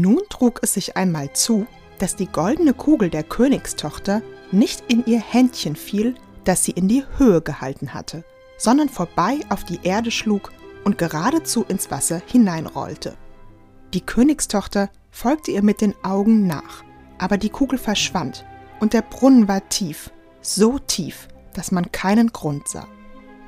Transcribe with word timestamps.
Nun 0.00 0.20
trug 0.28 0.60
es 0.62 0.74
sich 0.74 0.96
einmal 0.96 1.32
zu, 1.32 1.66
dass 1.98 2.14
die 2.14 2.28
goldene 2.28 2.72
Kugel 2.72 3.10
der 3.10 3.24
Königstochter 3.24 4.22
nicht 4.52 4.84
in 4.86 5.04
ihr 5.06 5.18
Händchen 5.18 5.74
fiel, 5.74 6.14
das 6.44 6.62
sie 6.62 6.70
in 6.70 6.86
die 6.86 7.02
Höhe 7.16 7.42
gehalten 7.42 7.94
hatte, 7.94 8.22
sondern 8.58 8.88
vorbei 8.88 9.40
auf 9.48 9.64
die 9.64 9.80
Erde 9.82 10.12
schlug 10.12 10.52
und 10.84 10.98
geradezu 10.98 11.64
ins 11.64 11.90
Wasser 11.90 12.22
hineinrollte. 12.24 13.16
Die 13.92 14.00
Königstochter 14.00 14.88
folgte 15.10 15.50
ihr 15.50 15.64
mit 15.64 15.80
den 15.80 15.96
Augen 16.04 16.46
nach, 16.46 16.84
aber 17.18 17.36
die 17.36 17.50
Kugel 17.50 17.76
verschwand 17.76 18.44
und 18.78 18.92
der 18.92 19.02
Brunnen 19.02 19.48
war 19.48 19.68
tief, 19.68 20.12
so 20.40 20.78
tief, 20.78 21.26
dass 21.54 21.72
man 21.72 21.90
keinen 21.90 22.28
Grund 22.28 22.68
sah. 22.68 22.86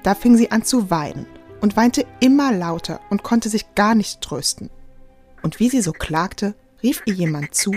Da 0.02 0.16
fing 0.16 0.36
sie 0.36 0.50
an 0.50 0.64
zu 0.64 0.90
weinen 0.90 1.26
und 1.60 1.76
weinte 1.76 2.04
immer 2.18 2.50
lauter 2.50 2.98
und 3.08 3.22
konnte 3.22 3.48
sich 3.48 3.76
gar 3.76 3.94
nicht 3.94 4.20
trösten. 4.20 4.68
Und 5.42 5.60
wie 5.60 5.70
sie 5.70 5.82
so 5.82 5.92
klagte, 5.92 6.54
rief 6.82 7.02
ihr 7.06 7.14
jemand 7.14 7.54
zu 7.54 7.72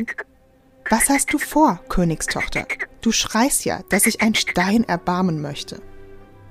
Was 0.89 1.09
hast 1.09 1.33
du 1.33 1.38
vor, 1.38 1.79
Königstochter? 1.89 2.65
Du 3.01 3.11
schreist 3.11 3.65
ja, 3.65 3.81
dass 3.89 4.03
sich 4.03 4.21
ein 4.21 4.35
Stein 4.35 4.83
erbarmen 4.83 5.41
möchte. 5.41 5.81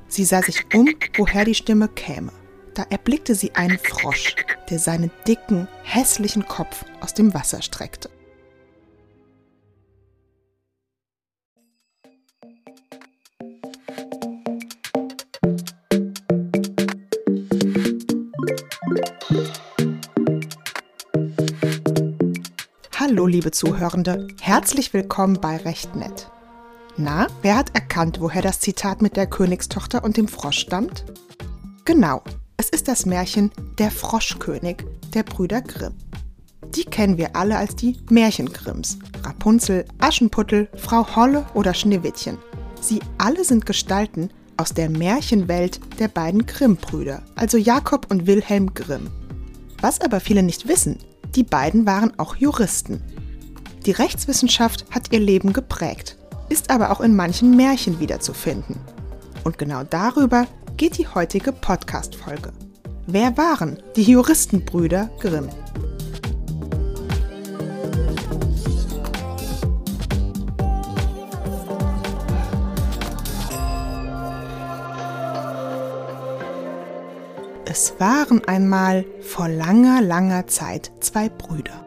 Sie 0.09 0.25
sah 0.25 0.43
sich 0.43 0.75
um, 0.75 0.89
woher 1.17 1.45
die 1.45 1.55
Stimme 1.55 1.89
käme. 1.89 2.33
Da 2.75 2.85
erblickte 2.89 3.35
sie 3.35 3.55
einen 3.55 3.79
Frosch, 3.79 4.35
der 4.71 4.79
seinen 4.79 5.11
dicken, 5.27 5.69
hässlichen 5.83 6.47
Kopf 6.47 6.85
aus 7.01 7.15
dem 7.15 7.35
Wasser 7.35 7.63
streckte. 7.63 8.11
Liebe 23.33 23.51
Zuhörende, 23.51 24.29
herzlich 24.43 24.93
willkommen 24.93 25.41
bei 25.41 25.57
Recht 25.57 25.97
Nett. 25.97 26.31
Na, 26.99 27.29
wer 27.41 27.57
hat 27.57 27.75
erkannt, 27.75 28.21
woher 28.21 28.43
das 28.43 28.61
Zitat 28.61 29.01
mit 29.01 29.17
der 29.17 29.27
Königstochter 29.27 30.05
und 30.05 30.19
dem 30.19 30.29
Frosch 30.29 30.59
stammt? 30.59 31.07
Genau, 31.87 32.23
es 32.59 32.69
ist 32.69 32.89
das 32.89 33.07
Märchen 33.07 33.51
Der 33.79 33.91
Froschkönig 33.91 34.85
der 35.15 35.23
Brüder 35.23 35.63
Grimm. 35.63 35.95
Die 36.77 36.85
kennen 36.85 37.17
wir 37.17 37.35
alle 37.35 37.57
als 37.57 37.75
die 37.75 37.97
Märchengrimms. 38.11 38.99
Rapunzel, 39.25 39.87
Aschenputtel, 39.99 40.69
Frau 40.77 41.17
Holle 41.17 41.47
oder 41.55 41.73
Schneewittchen. 41.73 42.37
Sie 42.83 43.01
alle 43.17 43.45
sind 43.45 43.65
Gestalten 43.65 44.29
aus 44.59 44.75
der 44.75 44.91
Märchenwelt 44.91 45.81
der 45.99 46.09
beiden 46.09 46.45
Grimm-Brüder, 46.45 47.23
also 47.35 47.57
Jakob 47.57 48.11
und 48.11 48.27
Wilhelm 48.27 48.75
Grimm. 48.75 49.09
Was 49.81 50.03
aber 50.03 50.21
viele 50.21 50.43
nicht 50.43 50.69
wissen, 50.69 50.99
die 51.35 51.45
beiden 51.45 51.87
waren 51.87 52.13
auch 52.19 52.37
Juristen. 52.37 53.03
Die 53.87 53.91
Rechtswissenschaft 53.91 54.85
hat 54.93 55.13
ihr 55.13 55.19
Leben 55.19 55.53
geprägt, 55.53 56.17
ist 56.49 56.71
aber 56.71 56.93
auch 56.93 57.01
in 57.01 57.17
manchen 57.17 57.57
Märchen 57.57 57.99
wiederzufinden. 57.99 58.77
Und 59.43 59.59
genau 59.59 59.83
darüber 59.83 60.47
geht 60.77 60.99
die 60.99 61.09
heutige 61.09 61.51
Podcast-Folge. 61.51 62.53
Wer 63.09 63.37
waren 63.37 63.83
die 63.97 64.05
Juristenbrüder 64.05 65.11
Grimm? 65.19 65.49
Es 77.65 77.95
waren 77.99 78.45
einmal 78.45 79.05
vor 79.23 79.49
langer, 79.49 80.03
langer 80.03 80.47
Zeit 80.47 80.93
zwei 81.01 81.29
Brüder. 81.29 81.82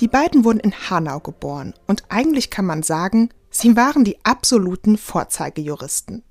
Die 0.00 0.08
beiden 0.08 0.44
wurden 0.44 0.60
in 0.60 0.72
Hanau 0.72 1.20
geboren 1.20 1.74
und 1.86 2.04
eigentlich 2.08 2.50
kann 2.50 2.64
man 2.64 2.82
sagen, 2.82 3.30
sie 3.50 3.76
waren 3.76 4.04
die 4.04 4.18
absoluten 4.24 4.96
Vorzeigejuristen. 4.96 6.22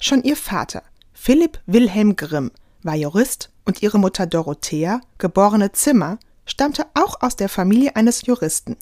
Schon 0.00 0.22
ihr 0.22 0.36
Vater, 0.36 0.82
Philipp 1.12 1.60
Wilhelm 1.66 2.16
Grimm, 2.16 2.50
war 2.82 2.94
Jurist 2.94 3.50
und 3.64 3.82
ihre 3.82 3.98
Mutter 3.98 4.26
Dorothea, 4.26 5.00
geborene 5.18 5.72
Zimmer, 5.72 6.18
stammte 6.46 6.86
auch 6.94 7.20
aus 7.20 7.36
der 7.36 7.48
Familie 7.48 7.96
eines 7.96 8.24
Juristen. 8.26 8.76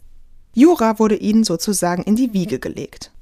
Jura 0.53 0.99
wurde 0.99 1.17
ihnen 1.17 1.45
sozusagen 1.45 2.03
in 2.03 2.17
die 2.17 2.33
Wiege 2.33 2.59
gelegt. 2.59 3.13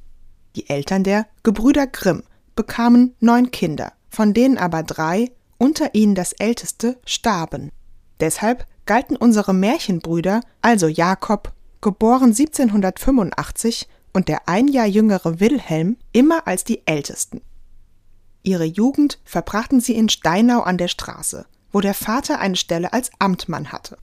Die 0.56 0.68
Eltern 0.68 1.04
der 1.04 1.26
Gebrüder 1.42 1.86
Grimm 1.86 2.22
bekamen 2.56 3.14
neun 3.20 3.50
Kinder 3.50 3.92
von 4.14 4.32
denen 4.32 4.56
aber 4.56 4.82
drei, 4.82 5.30
unter 5.58 5.94
ihnen 5.94 6.14
das 6.14 6.32
älteste, 6.32 6.96
starben. 7.04 7.70
Deshalb 8.20 8.66
galten 8.86 9.16
unsere 9.16 9.54
Märchenbrüder, 9.54 10.40
also 10.60 10.86
Jakob, 10.88 11.52
geboren 11.80 12.30
1785, 12.30 13.88
und 14.12 14.28
der 14.28 14.48
ein 14.48 14.68
Jahr 14.68 14.86
jüngere 14.86 15.40
Wilhelm 15.40 15.96
immer 16.12 16.46
als 16.46 16.64
die 16.64 16.86
ältesten. 16.86 17.40
Ihre 18.42 18.64
Jugend 18.64 19.18
verbrachten 19.24 19.80
sie 19.80 19.94
in 19.94 20.08
Steinau 20.08 20.60
an 20.60 20.78
der 20.78 20.88
Straße, 20.88 21.46
wo 21.72 21.80
der 21.80 21.94
Vater 21.94 22.38
eine 22.38 22.56
Stelle 22.56 22.92
als 22.92 23.10
Amtmann 23.18 23.72
hatte. 23.72 23.96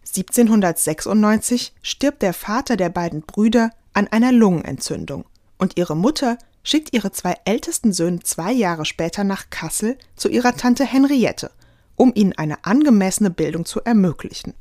1796 0.00 1.72
stirbt 1.82 2.22
der 2.22 2.34
Vater 2.34 2.76
der 2.76 2.88
beiden 2.88 3.22
Brüder 3.22 3.70
an 3.92 4.08
einer 4.08 4.32
Lungenentzündung 4.32 5.24
und 5.58 5.78
ihre 5.78 5.96
Mutter 5.96 6.38
schickt 6.62 6.92
ihre 6.92 7.12
zwei 7.12 7.36
ältesten 7.44 7.92
Söhne 7.92 8.20
zwei 8.20 8.52
Jahre 8.52 8.84
später 8.84 9.24
nach 9.24 9.50
Kassel 9.50 9.96
zu 10.16 10.28
ihrer 10.28 10.56
Tante 10.56 10.84
Henriette, 10.84 11.50
um 11.98 12.12
ihnen 12.14 12.32
eine 12.32 12.64
angemessene 12.64 13.30
Bildung 13.30 13.66
zu 13.66 13.82
ermöglichen. 13.82 14.54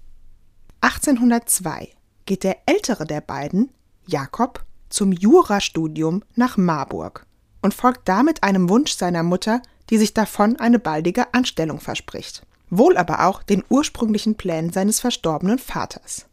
1802 0.81 1.89
geht 2.25 2.43
der 2.43 2.57
ältere 2.65 3.05
der 3.05 3.21
beiden, 3.21 3.69
Jakob, 4.05 4.63
zum 4.89 5.11
Jurastudium 5.11 6.23
nach 6.35 6.57
Marburg 6.57 7.25
und 7.61 7.73
folgt 7.73 8.07
damit 8.09 8.43
einem 8.43 8.69
Wunsch 8.69 8.93
seiner 8.93 9.23
Mutter, 9.23 9.61
die 9.89 9.97
sich 9.97 10.13
davon 10.13 10.57
eine 10.57 10.79
baldige 10.79 11.33
Anstellung 11.33 11.79
verspricht, 11.79 12.45
wohl 12.69 12.97
aber 12.97 13.25
auch 13.25 13.43
den 13.43 13.63
ursprünglichen 13.69 14.35
Plänen 14.35 14.73
seines 14.73 14.99
verstorbenen 14.99 15.59
Vaters. 15.59 16.25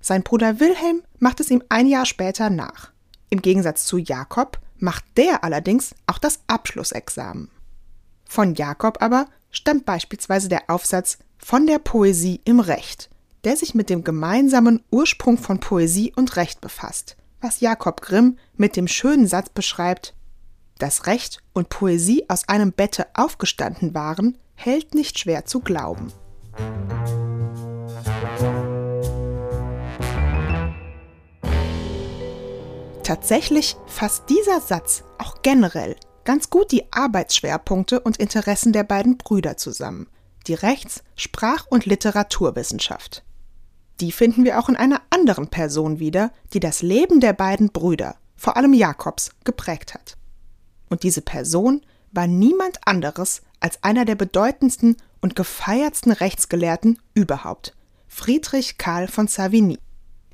Sein 0.00 0.22
Bruder 0.22 0.58
Wilhelm 0.60 1.02
macht 1.18 1.40
es 1.40 1.50
ihm 1.50 1.62
ein 1.68 1.86
Jahr 1.86 2.06
später 2.06 2.48
nach. 2.48 2.90
Im 3.28 3.42
Gegensatz 3.42 3.84
zu 3.84 3.98
Jakob 3.98 4.58
macht 4.78 5.04
der 5.16 5.44
allerdings 5.44 5.94
auch 6.06 6.18
das 6.18 6.40
Abschlussexamen. 6.46 7.50
Von 8.30 8.54
Jakob 8.54 9.02
aber 9.02 9.26
stammt 9.50 9.86
beispielsweise 9.86 10.48
der 10.48 10.70
Aufsatz 10.70 11.18
Von 11.36 11.66
der 11.66 11.80
Poesie 11.80 12.40
im 12.44 12.60
Recht, 12.60 13.10
der 13.42 13.56
sich 13.56 13.74
mit 13.74 13.90
dem 13.90 14.04
gemeinsamen 14.04 14.84
Ursprung 14.92 15.36
von 15.36 15.58
Poesie 15.58 16.12
und 16.14 16.36
Recht 16.36 16.60
befasst, 16.60 17.16
was 17.40 17.58
Jakob 17.58 18.02
Grimm 18.02 18.38
mit 18.56 18.76
dem 18.76 18.86
schönen 18.86 19.26
Satz 19.26 19.48
beschreibt 19.48 20.14
Dass 20.78 21.08
Recht 21.08 21.42
und 21.54 21.70
Poesie 21.70 22.26
aus 22.28 22.48
einem 22.48 22.70
Bette 22.70 23.08
aufgestanden 23.14 23.94
waren, 23.94 24.38
hält 24.54 24.94
nicht 24.94 25.18
schwer 25.18 25.44
zu 25.44 25.58
glauben. 25.58 26.12
Tatsächlich 33.02 33.74
fasst 33.88 34.30
dieser 34.30 34.60
Satz 34.60 35.02
auch 35.18 35.42
generell 35.42 35.96
ganz 36.30 36.48
gut 36.48 36.70
die 36.70 36.92
Arbeitsschwerpunkte 36.92 37.98
und 37.98 38.18
Interessen 38.18 38.72
der 38.72 38.84
beiden 38.84 39.16
Brüder 39.16 39.56
zusammen, 39.56 40.06
die 40.46 40.54
Rechts-, 40.54 41.02
Sprach- 41.16 41.66
und 41.66 41.86
Literaturwissenschaft. 41.86 43.24
Die 43.98 44.12
finden 44.12 44.44
wir 44.44 44.60
auch 44.60 44.68
in 44.68 44.76
einer 44.76 45.02
anderen 45.10 45.48
Person 45.48 45.98
wieder, 45.98 46.30
die 46.52 46.60
das 46.60 46.82
Leben 46.82 47.18
der 47.18 47.32
beiden 47.32 47.72
Brüder, 47.72 48.14
vor 48.36 48.56
allem 48.56 48.74
Jakobs, 48.74 49.30
geprägt 49.42 49.92
hat. 49.92 50.16
Und 50.88 51.02
diese 51.02 51.20
Person 51.20 51.84
war 52.12 52.28
niemand 52.28 52.78
anderes 52.86 53.42
als 53.58 53.82
einer 53.82 54.04
der 54.04 54.14
bedeutendsten 54.14 54.98
und 55.20 55.34
gefeiertsten 55.34 56.12
Rechtsgelehrten 56.12 57.00
überhaupt, 57.12 57.74
Friedrich 58.06 58.78
Karl 58.78 59.08
von 59.08 59.26
Savigny. 59.26 59.80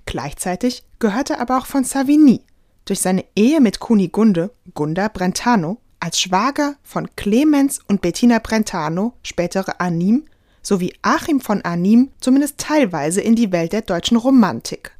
Gleichzeitig 0.04 0.84
gehörte 0.98 1.40
aber 1.40 1.56
auch 1.56 1.64
von 1.64 1.84
Savigny 1.84 2.42
durch 2.84 3.00
seine 3.00 3.24
Ehe 3.34 3.62
mit 3.62 3.80
Kunigunde, 3.80 4.50
Gunda 4.74 5.08
Brentano, 5.08 5.80
als 6.06 6.20
Schwager 6.20 6.76
von 6.84 7.08
Clemens 7.16 7.80
und 7.88 8.00
Bettina 8.00 8.38
Brentano, 8.38 9.14
spätere 9.24 9.80
Anim, 9.80 10.24
sowie 10.62 10.94
Achim 11.02 11.40
von 11.40 11.62
Anim 11.62 12.12
zumindest 12.20 12.58
teilweise 12.58 13.20
in 13.20 13.34
die 13.34 13.50
Welt 13.50 13.72
der 13.72 13.82
deutschen 13.82 14.16
Romantik. 14.16 14.96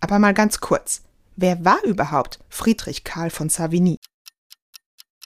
Aber 0.00 0.18
mal 0.18 0.32
ganz 0.32 0.58
kurz, 0.60 1.02
wer 1.36 1.62
war 1.66 1.84
überhaupt 1.84 2.38
Friedrich 2.48 3.04
Karl 3.04 3.28
von 3.28 3.50
Savigny? 3.50 3.98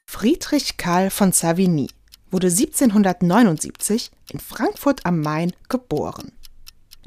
Friedrich 0.04 0.76
Karl 0.78 1.10
von 1.10 1.30
Savigny 1.30 1.90
wurde 2.32 2.48
1779 2.48 4.10
in 4.32 4.40
Frankfurt 4.40 5.06
am 5.06 5.20
Main 5.20 5.52
geboren. 5.68 6.32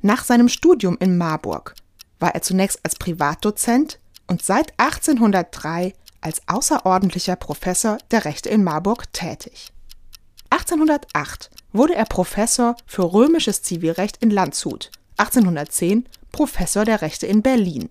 Nach 0.01 0.23
seinem 0.23 0.47
Studium 0.47 0.95
in 1.01 1.17
Marburg 1.17 1.75
war 2.19 2.33
er 2.33 2.41
zunächst 2.41 2.79
als 2.83 2.95
Privatdozent 2.95 3.99
und 4.27 4.41
seit 4.41 4.71
1803 4.79 5.93
als 6.23 6.41
außerordentlicher 6.47 7.35
Professor 7.35 7.97
der 8.11 8.25
Rechte 8.25 8.49
in 8.49 8.63
Marburg 8.63 9.11
tätig. 9.13 9.71
1808 10.49 11.49
wurde 11.71 11.95
er 11.95 12.05
Professor 12.05 12.75
für 12.85 13.11
römisches 13.11 13.61
Zivilrecht 13.61 14.17
in 14.17 14.29
Landshut, 14.29 14.91
1810 15.17 16.07
Professor 16.31 16.85
der 16.85 17.01
Rechte 17.01 17.27
in 17.27 17.41
Berlin, 17.41 17.89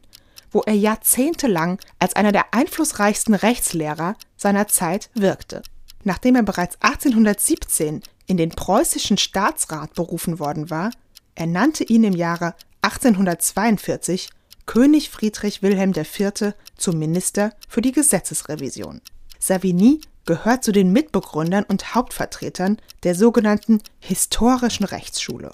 wo 0.51 0.61
er 0.61 0.75
jahrzehntelang 0.75 1.79
als 1.99 2.15
einer 2.15 2.33
der 2.33 2.55
einflussreichsten 2.55 3.35
Rechtslehrer 3.35 4.17
seiner 4.37 4.69
Zeit 4.69 5.11
wirkte. 5.15 5.63
Nachdem 6.05 6.37
er 6.37 6.43
bereits 6.43 6.77
1817 6.81 8.03
in 8.27 8.37
den 8.37 8.51
preußischen 8.51 9.19
Staatsrat 9.19 9.95
berufen 9.95 10.39
worden 10.39 10.71
war, 10.71 10.91
ernannte 11.35 11.85
ihn 11.85 12.05
im 12.05 12.15
Jahre 12.15 12.55
1842 12.83 14.31
König 14.67 15.11
Friedrich 15.11 15.63
Wilhelm 15.63 15.93
IV. 15.95 16.55
zum 16.77 16.99
Minister 16.99 17.55
für 17.69 17.83
die 17.83 17.93
Gesetzesrevision. 17.93 19.01
Savigny 19.39 20.01
gehört 20.25 20.63
zu 20.63 20.73
den 20.73 20.93
Mitbegründern 20.93 21.65
und 21.65 21.95
Hauptvertretern 21.95 22.79
der 23.03 23.15
sogenannten 23.15 23.83
historischen 23.99 24.85
Rechtsschule. 24.85 25.53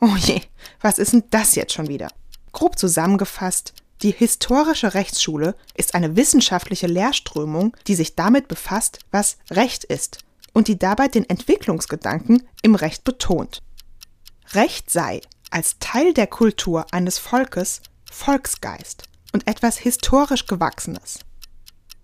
Oh 0.00 0.16
je, 0.16 0.40
was 0.80 0.98
ist 0.98 1.12
denn 1.12 1.24
das 1.30 1.54
jetzt 1.54 1.72
schon 1.72 1.88
wieder? 1.88 2.08
Grob 2.52 2.78
zusammengefasst, 2.78 3.74
die 4.02 4.12
historische 4.12 4.94
Rechtsschule 4.94 5.56
ist 5.74 5.94
eine 5.94 6.14
wissenschaftliche 6.16 6.86
Lehrströmung, 6.86 7.76
die 7.86 7.94
sich 7.94 8.14
damit 8.14 8.48
befasst, 8.48 9.00
was 9.10 9.38
Recht 9.50 9.84
ist 9.84 10.18
und 10.52 10.68
die 10.68 10.78
dabei 10.78 11.08
den 11.08 11.28
Entwicklungsgedanken 11.28 12.42
im 12.62 12.74
Recht 12.74 13.04
betont. 13.04 13.62
Recht 14.52 14.90
sei 14.90 15.20
als 15.50 15.78
Teil 15.78 16.14
der 16.14 16.26
Kultur 16.26 16.86
eines 16.92 17.18
Volkes 17.18 17.80
Volksgeist 18.14 19.02
und 19.32 19.46
etwas 19.48 19.76
historisch 19.76 20.46
Gewachsenes. 20.46 21.18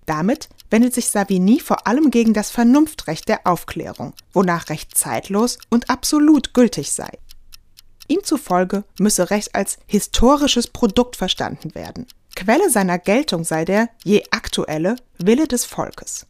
Damit 0.07 0.49
wendet 0.69 0.93
sich 0.93 1.09
Savigny 1.09 1.61
vor 1.61 1.87
allem 1.87 2.11
gegen 2.11 2.35
das 2.35 2.51
Vernunftrecht 2.51 3.29
der 3.29 3.47
Aufklärung, 3.47 4.13
wonach 4.33 4.69
Recht 4.69 4.99
zeitlos 4.99 5.59
und 5.71 5.89
absolut 5.89 6.53
gültig 6.53 6.91
sei. 6.91 7.09
Ihm 8.09 8.25
zufolge 8.25 8.83
müsse 8.99 9.31
Recht 9.31 9.55
als 9.55 9.79
historisches 9.87 10.67
Produkt 10.67 11.15
verstanden 11.17 11.75
werden. 11.77 12.07
Quelle 12.35 12.69
seiner 12.71 12.99
Geltung 12.99 13.45
sei 13.45 13.65
der 13.65 13.89
je 14.03 14.25
aktuelle 14.31 14.97
Wille 15.19 15.47
des 15.47 15.65
Volkes. 15.65 16.27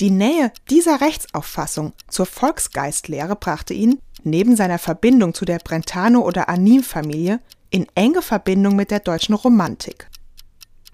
Die 0.00 0.10
Nähe 0.10 0.52
dieser 0.68 1.00
Rechtsauffassung 1.00 1.92
zur 2.08 2.26
Volksgeistlehre 2.26 3.36
brachte 3.36 3.72
ihn, 3.72 4.00
neben 4.24 4.56
seiner 4.56 4.78
Verbindung 4.78 5.32
zu 5.32 5.44
der 5.44 5.60
Brentano- 5.60 6.24
oder 6.24 6.48
Anim-Familie, 6.48 7.40
in 7.70 7.86
enge 7.94 8.22
Verbindung 8.22 8.76
mit 8.76 8.90
der 8.90 9.00
deutschen 9.00 9.34
Romantik. 9.34 10.08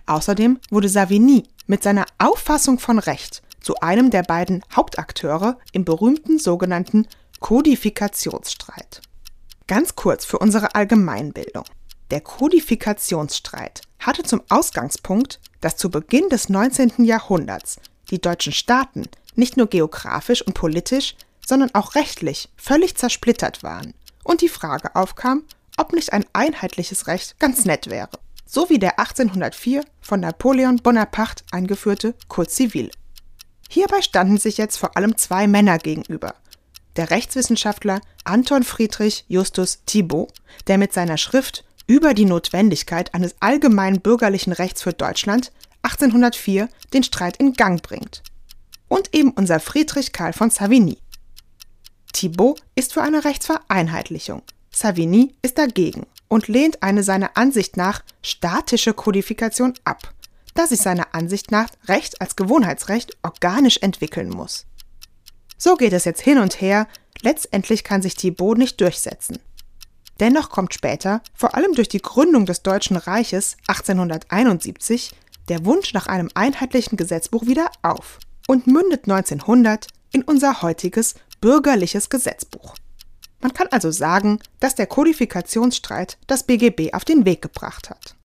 Außerdem 0.06 0.60
wurde 0.70 0.88
Savigny 0.88 1.44
mit 1.66 1.82
seiner 1.82 2.06
Auffassung 2.18 2.78
von 2.78 2.98
Recht 2.98 3.42
zu 3.60 3.76
einem 3.76 4.10
der 4.10 4.22
beiden 4.22 4.62
Hauptakteure 4.74 5.58
im 5.72 5.84
berühmten 5.84 6.38
sogenannten 6.38 7.06
Kodifikationsstreit. 7.40 9.00
Ganz 9.66 9.96
kurz 9.96 10.24
für 10.24 10.38
unsere 10.38 10.74
Allgemeinbildung. 10.74 11.64
Der 12.10 12.20
Kodifikationsstreit 12.20 13.80
hatte 13.98 14.22
zum 14.22 14.42
Ausgangspunkt, 14.50 15.40
dass 15.62 15.76
zu 15.76 15.90
Beginn 15.90 16.28
des 16.28 16.50
19. 16.50 17.04
Jahrhunderts 17.04 17.78
die 18.10 18.20
deutschen 18.20 18.52
Staaten 18.52 19.04
nicht 19.34 19.56
nur 19.56 19.68
geografisch 19.68 20.42
und 20.42 20.52
politisch, 20.52 21.16
sondern 21.46 21.74
auch 21.74 21.94
rechtlich 21.94 22.50
völlig 22.56 22.96
zersplittert 22.96 23.62
waren 23.62 23.94
und 24.22 24.42
die 24.42 24.48
Frage 24.48 24.94
aufkam, 24.94 25.44
ob 25.76 25.92
nicht 25.92 26.12
ein 26.12 26.24
einheitliches 26.32 27.06
Recht 27.06 27.38
ganz 27.38 27.64
nett 27.64 27.88
wäre. 27.88 28.10
So 28.46 28.68
wie 28.70 28.78
der 28.78 28.98
1804 28.98 29.84
von 30.00 30.20
Napoleon 30.20 30.76
Bonaparte 30.76 31.44
eingeführte 31.50 32.14
Code 32.28 32.50
Civil. 32.50 32.90
Hierbei 33.68 34.02
standen 34.02 34.38
sich 34.38 34.58
jetzt 34.58 34.76
vor 34.76 34.96
allem 34.96 35.16
zwei 35.16 35.48
Männer 35.48 35.78
gegenüber, 35.78 36.34
der 36.96 37.10
Rechtswissenschaftler 37.10 38.00
Anton 38.24 38.62
Friedrich 38.62 39.24
Justus 39.28 39.80
Thibaut, 39.86 40.32
der 40.66 40.78
mit 40.78 40.92
seiner 40.92 41.18
Schrift 41.18 41.64
über 41.86 42.14
die 42.14 42.24
Notwendigkeit 42.24 43.12
eines 43.14 43.34
allgemeinen 43.40 44.00
bürgerlichen 44.00 44.52
Rechts 44.52 44.82
für 44.82 44.92
Deutschland 44.92 45.52
1804 45.82 46.68
den 46.92 47.02
Streit 47.02 47.36
in 47.38 47.54
Gang 47.54 47.82
bringt. 47.82 48.22
Und 48.88 49.14
eben 49.14 49.30
unser 49.32 49.60
Friedrich 49.60 50.12
Karl 50.12 50.32
von 50.32 50.50
Savigny. 50.50 50.98
Thibaut 52.12 52.62
ist 52.74 52.92
für 52.92 53.02
eine 53.02 53.24
Rechtsvereinheitlichung, 53.24 54.42
Savigny 54.74 55.34
ist 55.42 55.58
dagegen 55.58 56.06
und 56.28 56.48
lehnt 56.48 56.82
eine 56.82 57.02
seiner 57.02 57.36
Ansicht 57.36 57.76
nach 57.76 58.02
statische 58.22 58.92
Kodifikation 58.92 59.74
ab, 59.84 60.12
da 60.54 60.66
sich 60.66 60.80
seiner 60.80 61.14
Ansicht 61.14 61.50
nach 61.50 61.68
Recht 61.86 62.20
als 62.20 62.36
Gewohnheitsrecht 62.36 63.16
organisch 63.22 63.78
entwickeln 63.78 64.30
muss. 64.30 64.66
So 65.56 65.76
geht 65.76 65.92
es 65.92 66.04
jetzt 66.04 66.22
hin 66.22 66.38
und 66.38 66.60
her, 66.60 66.88
letztendlich 67.22 67.84
kann 67.84 68.02
sich 68.02 68.16
Thibaut 68.16 68.58
nicht 68.58 68.80
durchsetzen. 68.80 69.38
Dennoch 70.20 70.50
kommt 70.50 70.74
später, 70.74 71.22
vor 71.34 71.54
allem 71.54 71.74
durch 71.74 71.88
die 71.88 72.02
Gründung 72.02 72.46
des 72.46 72.62
Deutschen 72.62 72.96
Reiches 72.96 73.56
1871, 73.66 75.12
der 75.48 75.64
Wunsch 75.64 75.92
nach 75.92 76.06
einem 76.06 76.30
einheitlichen 76.34 76.96
Gesetzbuch 76.96 77.46
wieder 77.46 77.70
auf 77.82 78.18
und 78.46 78.66
mündet 78.66 79.04
1900 79.04 79.88
in 80.12 80.22
unser 80.22 80.62
heutiges 80.62 81.14
bürgerliches 81.40 82.10
Gesetzbuch. 82.10 82.74
Man 83.44 83.54
kann 83.54 83.68
also 83.70 83.92
sagen, 83.92 84.40
dass 84.58 84.74
der 84.74 84.88
Kodifikationsstreit 84.88 86.18
das 86.26 86.42
BGB 86.42 86.92
auf 86.94 87.04
den 87.04 87.24
Weg 87.24 87.42
gebracht 87.42 87.90
hat. 87.90 88.16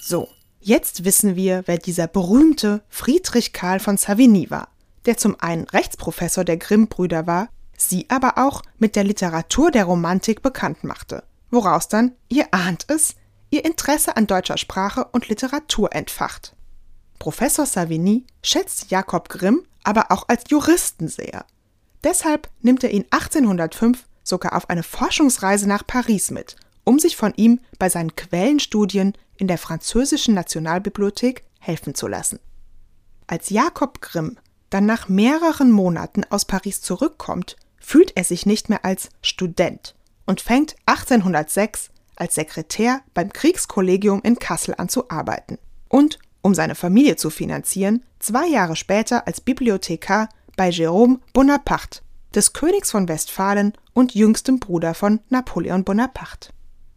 So, 0.00 0.28
jetzt 0.58 1.04
wissen 1.04 1.36
wir, 1.36 1.62
wer 1.66 1.78
dieser 1.78 2.08
berühmte 2.08 2.82
Friedrich 2.88 3.52
Karl 3.52 3.78
von 3.78 3.96
Savigny 3.96 4.50
war 4.50 4.68
der 5.06 5.16
zum 5.16 5.40
einen 5.40 5.64
Rechtsprofessor 5.64 6.44
der 6.44 6.56
Grimm-Brüder 6.56 7.26
war, 7.26 7.48
sie 7.76 8.06
aber 8.10 8.38
auch 8.38 8.62
mit 8.78 8.96
der 8.96 9.04
Literatur 9.04 9.70
der 9.70 9.84
Romantik 9.84 10.42
bekannt 10.42 10.84
machte, 10.84 11.22
woraus 11.50 11.88
dann, 11.88 12.12
ihr 12.28 12.52
ahnt 12.52 12.84
es, 12.88 13.14
ihr 13.50 13.64
Interesse 13.64 14.16
an 14.16 14.26
deutscher 14.26 14.58
Sprache 14.58 15.06
und 15.12 15.28
Literatur 15.28 15.94
entfacht. 15.94 16.54
Professor 17.18 17.64
Savigny 17.64 18.26
schätzt 18.42 18.90
Jakob 18.90 19.28
Grimm 19.28 19.62
aber 19.84 20.10
auch 20.10 20.24
als 20.26 20.50
Juristen 20.50 21.06
sehr. 21.06 21.46
Deshalb 22.06 22.48
nimmt 22.62 22.84
er 22.84 22.92
ihn 22.92 23.04
1805 23.10 24.06
sogar 24.22 24.54
auf 24.54 24.70
eine 24.70 24.84
Forschungsreise 24.84 25.66
nach 25.66 25.84
Paris 25.84 26.30
mit, 26.30 26.54
um 26.84 27.00
sich 27.00 27.16
von 27.16 27.34
ihm 27.34 27.58
bei 27.80 27.88
seinen 27.88 28.14
Quellenstudien 28.14 29.14
in 29.38 29.48
der 29.48 29.58
französischen 29.58 30.32
Nationalbibliothek 30.32 31.42
helfen 31.58 31.96
zu 31.96 32.06
lassen. 32.06 32.38
Als 33.26 33.50
Jakob 33.50 34.00
Grimm 34.00 34.38
dann 34.70 34.86
nach 34.86 35.08
mehreren 35.08 35.72
Monaten 35.72 36.22
aus 36.30 36.44
Paris 36.44 36.80
zurückkommt, 36.80 37.56
fühlt 37.80 38.16
er 38.16 38.22
sich 38.22 38.46
nicht 38.46 38.68
mehr 38.68 38.84
als 38.84 39.08
Student 39.20 39.96
und 40.26 40.40
fängt 40.40 40.76
1806 40.86 41.90
als 42.14 42.36
Sekretär 42.36 43.00
beim 43.14 43.32
Kriegskollegium 43.32 44.20
in 44.22 44.38
Kassel 44.38 44.76
an 44.78 44.88
zu 44.88 45.10
arbeiten 45.10 45.58
und, 45.88 46.20
um 46.40 46.54
seine 46.54 46.76
Familie 46.76 47.16
zu 47.16 47.30
finanzieren, 47.30 48.04
zwei 48.20 48.46
Jahre 48.46 48.76
später 48.76 49.26
als 49.26 49.40
Bibliothekar 49.40 50.28
bei 50.56 50.70
Jérôme 50.70 51.18
Bonaparte, 51.32 52.00
des 52.34 52.52
Königs 52.52 52.90
von 52.90 53.08
Westfalen 53.08 53.74
und 53.92 54.14
jüngstem 54.14 54.58
Bruder 54.58 54.94
von 54.94 55.20
Napoleon 55.28 55.84
Bonaparte. 55.84 56.50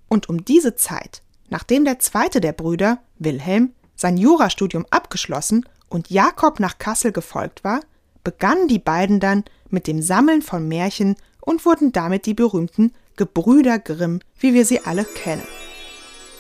Und 0.08 0.28
um 0.30 0.44
diese 0.44 0.75
Zeit, 0.75 1.22
nachdem 1.50 1.86
der 1.86 2.00
zweite 2.00 2.42
der 2.42 2.54
Brüder, 2.54 3.00
Wilhelm, 3.20 3.74
sein 3.96 4.18
Jurastudium 4.18 4.86
abgeschlossen 4.89 5.66
und 5.89 6.10
Jakob 6.10 6.60
nach 6.60 6.78
Kassel 6.78 7.12
gefolgt 7.12 7.63
war, 7.63 7.82
begannen 8.24 8.68
die 8.68 8.80
beiden 8.80 9.20
dann 9.20 9.44
mit 9.70 9.88
dem 9.88 10.01
Sammeln 10.01 10.42
von 10.42 10.68
Märchen 10.68 11.16
und 11.42 11.66
wurden 11.66 11.92
damit 11.92 12.25
die 12.25 12.34
berühmten 12.34 12.94
Gebrüder 13.18 13.80
Grimm, 13.80 14.22
wie 14.39 14.54
wir 14.54 14.66
sie 14.66 14.86
alle 14.86 15.04
kennen. 15.04 15.44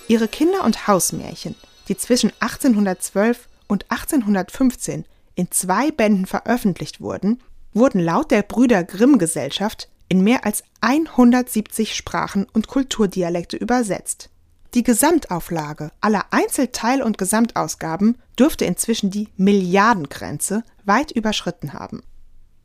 Ihre 0.07 0.27
Kinder- 0.27 0.63
und 0.63 0.87
Hausmärchen, 0.87 1.55
die 1.87 1.97
zwischen 1.97 2.31
1812 2.39 3.47
und 3.67 3.85
1815 3.89 5.05
in 5.39 5.51
zwei 5.51 5.89
Bänden 5.89 6.25
veröffentlicht 6.25 6.99
wurden, 6.99 7.41
wurden 7.71 8.01
laut 8.01 8.29
der 8.29 8.41
Brüder 8.41 8.83
Grimm 8.83 9.17
Gesellschaft 9.17 9.87
in 10.09 10.21
mehr 10.21 10.45
als 10.45 10.63
170 10.81 11.95
Sprachen 11.95 12.45
und 12.51 12.67
Kulturdialekte 12.67 13.55
übersetzt. 13.55 14.29
Die 14.73 14.83
Gesamtauflage 14.83 15.91
aller 16.01 16.25
Einzelteil- 16.31 17.01
und 17.01 17.17
Gesamtausgaben 17.17 18.17
dürfte 18.37 18.65
inzwischen 18.65 19.11
die 19.11 19.29
Milliardengrenze 19.37 20.63
weit 20.83 21.11
überschritten 21.11 21.71
haben. 21.71 22.01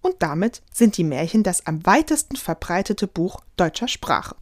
Und 0.03 0.17
damit 0.19 0.61
sind 0.73 0.97
die 0.97 1.05
Märchen 1.05 1.45
das 1.45 1.67
am 1.67 1.87
weitesten 1.87 2.35
verbreitete 2.35 3.07
Buch 3.07 3.41
deutscher 3.57 3.87
Sprache. 3.87 4.35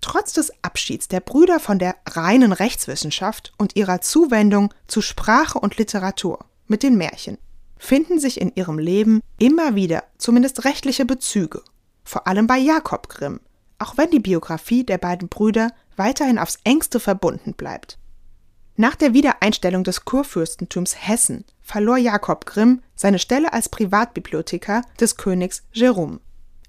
Trotz 0.00 0.32
des 0.32 0.52
Abschieds 0.62 1.08
der 1.08 1.20
Brüder 1.20 1.60
von 1.60 1.78
der 1.78 1.96
reinen 2.08 2.54
Rechtswissenschaft 2.54 3.52
und 3.58 3.76
ihrer 3.76 4.00
Zuwendung 4.00 4.72
zu 4.86 5.02
Sprache 5.02 5.58
und 5.58 5.76
Literatur 5.76 6.46
mit 6.74 6.82
den 6.82 6.96
Märchen 6.96 7.38
finden 7.78 8.18
sich 8.18 8.40
in 8.40 8.50
ihrem 8.56 8.80
Leben 8.80 9.20
immer 9.38 9.76
wieder 9.76 10.02
zumindest 10.18 10.64
rechtliche 10.64 11.04
Bezüge, 11.04 11.62
vor 12.02 12.26
allem 12.26 12.48
bei 12.48 12.58
Jakob 12.58 13.08
Grimm, 13.08 13.38
auch 13.78 13.96
wenn 13.96 14.10
die 14.10 14.18
Biografie 14.18 14.82
der 14.82 14.98
beiden 14.98 15.28
Brüder 15.28 15.70
weiterhin 15.96 16.36
aufs 16.36 16.58
engste 16.64 16.98
verbunden 16.98 17.54
bleibt. 17.54 17.96
Nach 18.74 18.96
der 18.96 19.14
Wiedereinstellung 19.14 19.84
des 19.84 20.04
Kurfürstentums 20.04 20.96
Hessen 20.98 21.44
verlor 21.62 21.96
Jakob 21.96 22.44
Grimm 22.44 22.82
seine 22.96 23.20
Stelle 23.20 23.52
als 23.52 23.68
Privatbibliothekar 23.68 24.82
des 24.98 25.16
Königs 25.16 25.62
Jérôme. 25.72 26.18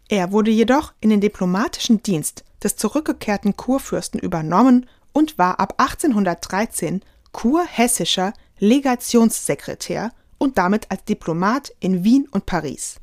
Er 0.07 0.31
wurde 0.31 0.51
jedoch 0.51 0.93
in 0.99 1.09
den 1.09 1.19
diplomatischen 1.19 2.03
Dienst 2.03 2.43
des 2.63 2.75
zurückgekehrten 2.75 3.57
Kurfürsten 3.57 4.19
übernommen 4.19 4.85
und 5.13 5.39
war 5.39 5.59
ab 5.59 5.73
1813 5.79 7.01
kurhessischer 7.31 8.33
Legationssekretär 8.59 10.11
und 10.37 10.57
damit 10.57 10.89
als 10.89 11.03
Diplomat 11.03 11.73
in 11.79 12.03
Wien 12.03 12.27
und 12.31 12.45
Paris. 12.45 12.97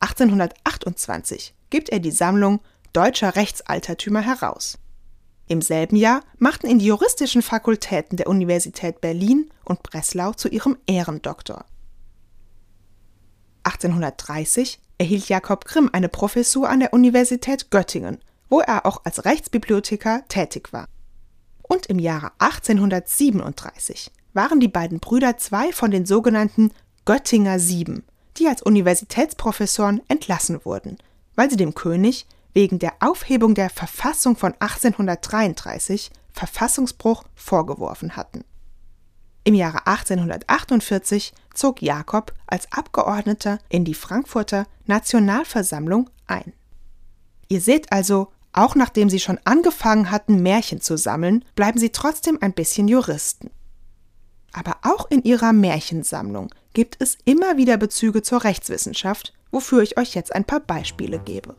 1828 0.00 1.54
gibt 1.70 1.88
er 1.88 1.98
die 1.98 2.10
Sammlung 2.10 2.60
Deutscher 2.92 3.36
Rechtsaltertümer 3.36 4.20
heraus. 4.20 4.78
Im 5.48 5.62
selben 5.62 5.96
Jahr 5.96 6.22
machten 6.38 6.66
ihn 6.66 6.78
die 6.78 6.86
juristischen 6.86 7.42
Fakultäten 7.42 8.16
der 8.16 8.26
Universität 8.26 9.00
Berlin 9.00 9.50
und 9.64 9.82
Breslau 9.82 10.32
zu 10.32 10.48
ihrem 10.48 10.76
Ehrendoktor. 10.86 11.64
1830 13.62 14.80
erhielt 14.98 15.28
Jakob 15.28 15.64
Grimm 15.64 15.90
eine 15.92 16.08
Professur 16.08 16.68
an 16.68 16.80
der 16.80 16.92
Universität 16.92 17.70
Göttingen, 17.70 18.18
wo 18.48 18.60
er 18.60 18.86
auch 18.86 19.04
als 19.04 19.24
Rechtsbibliothekar 19.24 20.26
tätig 20.28 20.72
war. 20.72 20.86
Und 21.62 21.86
im 21.86 21.98
Jahre 21.98 22.32
1837 22.38 24.10
waren 24.36 24.60
die 24.60 24.68
beiden 24.68 25.00
Brüder 25.00 25.38
zwei 25.38 25.72
von 25.72 25.90
den 25.90 26.06
sogenannten 26.06 26.70
Göttinger 27.04 27.58
Sieben, 27.58 28.04
die 28.36 28.46
als 28.46 28.62
Universitätsprofessoren 28.62 30.02
entlassen 30.08 30.64
wurden, 30.64 30.98
weil 31.34 31.50
sie 31.50 31.56
dem 31.56 31.74
König 31.74 32.26
wegen 32.52 32.78
der 32.78 32.92
Aufhebung 33.00 33.54
der 33.54 33.70
Verfassung 33.70 34.36
von 34.36 34.52
1833 34.60 36.10
Verfassungsbruch 36.32 37.24
vorgeworfen 37.34 38.14
hatten. 38.14 38.44
Im 39.44 39.54
Jahre 39.54 39.86
1848 39.86 41.32
zog 41.54 41.80
Jakob 41.80 42.34
als 42.46 42.70
Abgeordneter 42.72 43.58
in 43.68 43.84
die 43.84 43.94
Frankfurter 43.94 44.66
Nationalversammlung 44.86 46.10
ein. 46.26 46.52
Ihr 47.48 47.60
seht 47.60 47.92
also, 47.92 48.32
auch 48.52 48.74
nachdem 48.74 49.08
sie 49.08 49.20
schon 49.20 49.38
angefangen 49.44 50.10
hatten, 50.10 50.42
Märchen 50.42 50.80
zu 50.80 50.98
sammeln, 50.98 51.44
bleiben 51.54 51.78
sie 51.78 51.90
trotzdem 51.90 52.38
ein 52.40 52.52
bisschen 52.52 52.88
Juristen. 52.88 53.50
Aber 54.56 54.78
auch 54.82 55.10
in 55.10 55.22
ihrer 55.22 55.52
Märchensammlung 55.52 56.48
gibt 56.72 56.96
es 57.00 57.18
immer 57.26 57.58
wieder 57.58 57.76
Bezüge 57.76 58.22
zur 58.22 58.42
Rechtswissenschaft, 58.42 59.34
wofür 59.50 59.82
ich 59.82 59.98
euch 59.98 60.14
jetzt 60.14 60.34
ein 60.34 60.44
paar 60.44 60.60
Beispiele 60.60 61.18
gebe. 61.18 61.54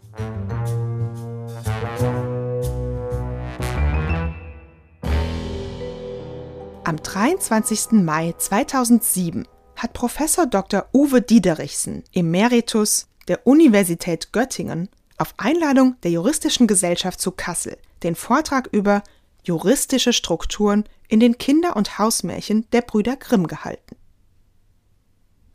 Am 6.83 6.97
23. 6.97 7.91
Mai 8.03 8.33
2007 8.35 9.47
hat 9.75 9.93
Professor 9.93 10.47
Dr. 10.47 10.87
Uwe 10.91 11.21
Diederichsen, 11.21 12.03
Emeritus 12.13 13.09
der 13.27 13.45
Universität 13.45 14.33
Göttingen, 14.33 14.89
auf 15.19 15.35
Einladung 15.37 15.97
der 16.01 16.11
Juristischen 16.11 16.65
Gesellschaft 16.65 17.21
zu 17.21 17.31
Kassel 17.31 17.77
den 18.03 18.15
Vortrag 18.15 18.69
über 18.71 19.03
juristische 19.47 20.13
Strukturen 20.13 20.83
in 21.07 21.19
den 21.19 21.37
Kinder- 21.37 21.75
und 21.75 21.97
Hausmärchen 21.97 22.69
der 22.71 22.81
Brüder 22.81 23.15
Grimm 23.15 23.47
gehalten. 23.47 23.95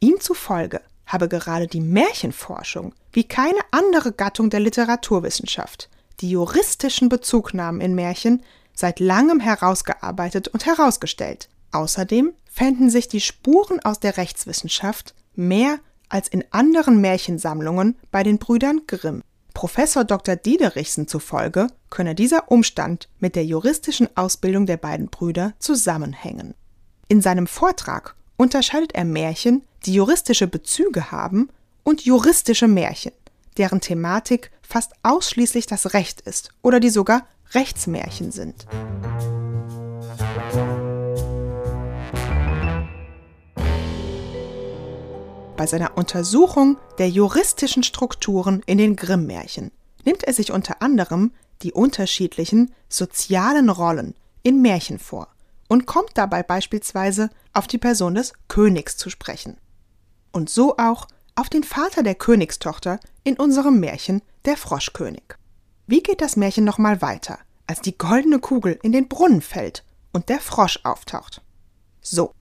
Ihm 0.00 0.20
zufolge 0.20 0.80
habe 1.06 1.28
gerade 1.28 1.66
die 1.66 1.80
Märchenforschung 1.80 2.94
wie 3.12 3.25
keine 3.25 3.61
andere 3.70 4.12
Gattung 4.12 4.50
der 4.50 4.61
Literaturwissenschaft 4.61 5.90
die 6.22 6.30
juristischen 6.30 7.08
Bezugnahmen 7.08 7.80
in 7.80 7.94
Märchen 7.94 8.42
seit 8.75 9.00
langem 9.00 9.40
herausgearbeitet 9.40 10.49
und 10.49 10.64
herausgestellt. 10.64 11.49
Außerdem 11.72 12.32
fänden 12.50 12.90
sich 12.90 13.08
die 13.08 13.20
Spuren 13.20 13.80
aus 13.80 14.00
der 14.00 14.16
Rechtswissenschaft 14.16 15.14
mehr 15.34 15.78
als 16.08 16.28
in 16.28 16.44
anderen 16.50 17.00
Märchensammlungen 17.00 17.99
bei 18.11 18.22
den 18.22 18.38
Brüdern 18.38 18.82
Grimm. 18.87 19.22
Professor 19.54 20.04
Dr. 20.04 20.37
Diederichsen 20.37 21.09
zufolge 21.09 21.68
könne 21.90 22.14
dieser 22.14 22.50
Umstand 22.50 23.09
mit 23.18 23.37
der 23.37 23.44
juristischen 23.44 24.09
Ausbildung 24.16 24.66
der 24.66 24.76
beiden 24.76 25.09
Brüder 25.09 25.54
zusammenhängen. 25.59 26.54
In 27.09 27.21
seinem 27.21 27.47
Vortrag 27.47 28.14
unterscheidet 28.37 28.94
er 28.94 29.04
Märchen, 29.04 29.62
die 29.85 29.94
juristische 29.94 30.47
Bezüge 30.47 31.11
haben, 31.11 31.49
und 31.85 32.04
juristische 32.04 32.68
Märchen, 32.68 33.12
deren 33.56 33.80
Thematik 33.80 34.50
fast 34.62 34.92
ausschließlich 35.02 35.66
das 35.66 35.94
Recht 35.94 36.21
ist 36.23 36.50
oder 36.62 36.80
die 36.80 36.90
sogar 36.90 37.26
Rechtsmärchen 37.54 38.32
sind. 38.32 38.66
Bei 45.56 45.66
seiner 45.66 45.97
Untersuchung 45.97 46.78
der 46.99 47.11
juristischen 47.11 47.82
Strukturen 47.82 48.62
in 48.66 48.78
den 48.78 48.97
Grimm-Märchen 48.97 49.71
nimmt 50.04 50.25
er 50.25 50.32
sich 50.32 50.50
unter 50.50 50.80
anderem 50.80 51.32
die 51.62 51.73
unterschiedlichen 51.73 52.73
sozialen 52.88 53.68
Rollen 53.68 54.14
in 54.42 54.62
Märchen 54.62 54.99
vor 54.99 55.28
und 55.68 55.87
kommt 55.87 56.11
dabei 56.14 56.42
beispielsweise 56.42 57.30
auf 57.52 57.66
die 57.66 57.78
Person 57.78 58.14
des 58.14 58.32
Königs 58.49 58.97
zu 58.97 59.11
sprechen. 59.11 59.59
Und 60.32 60.50
so 60.50 60.76
auch 60.78 61.06
auf 61.35 61.49
den 61.49 61.64
Vater 61.64 62.02
der 62.02 62.14
Königstochter 62.14 62.99
in 63.23 63.37
unserem 63.37 63.78
Märchen 63.78 64.23
Der 64.44 64.56
Froschkönig. 64.56 65.23
Wie 65.87 66.02
geht 66.02 66.21
das 66.21 66.37
Märchen 66.37 66.64
nochmal 66.64 67.02
weiter, 67.02 67.38
als 67.66 67.80
die 67.80 67.97
goldene 67.97 68.38
Kugel 68.38 68.78
in 68.82 68.92
den 68.92 69.09
Brunnen 69.09 69.42
fällt 69.42 69.85
und 70.12 70.28
der 70.28 70.40
Frosch 70.40 70.80
auftaucht? 70.85 71.42
So. 72.00 72.32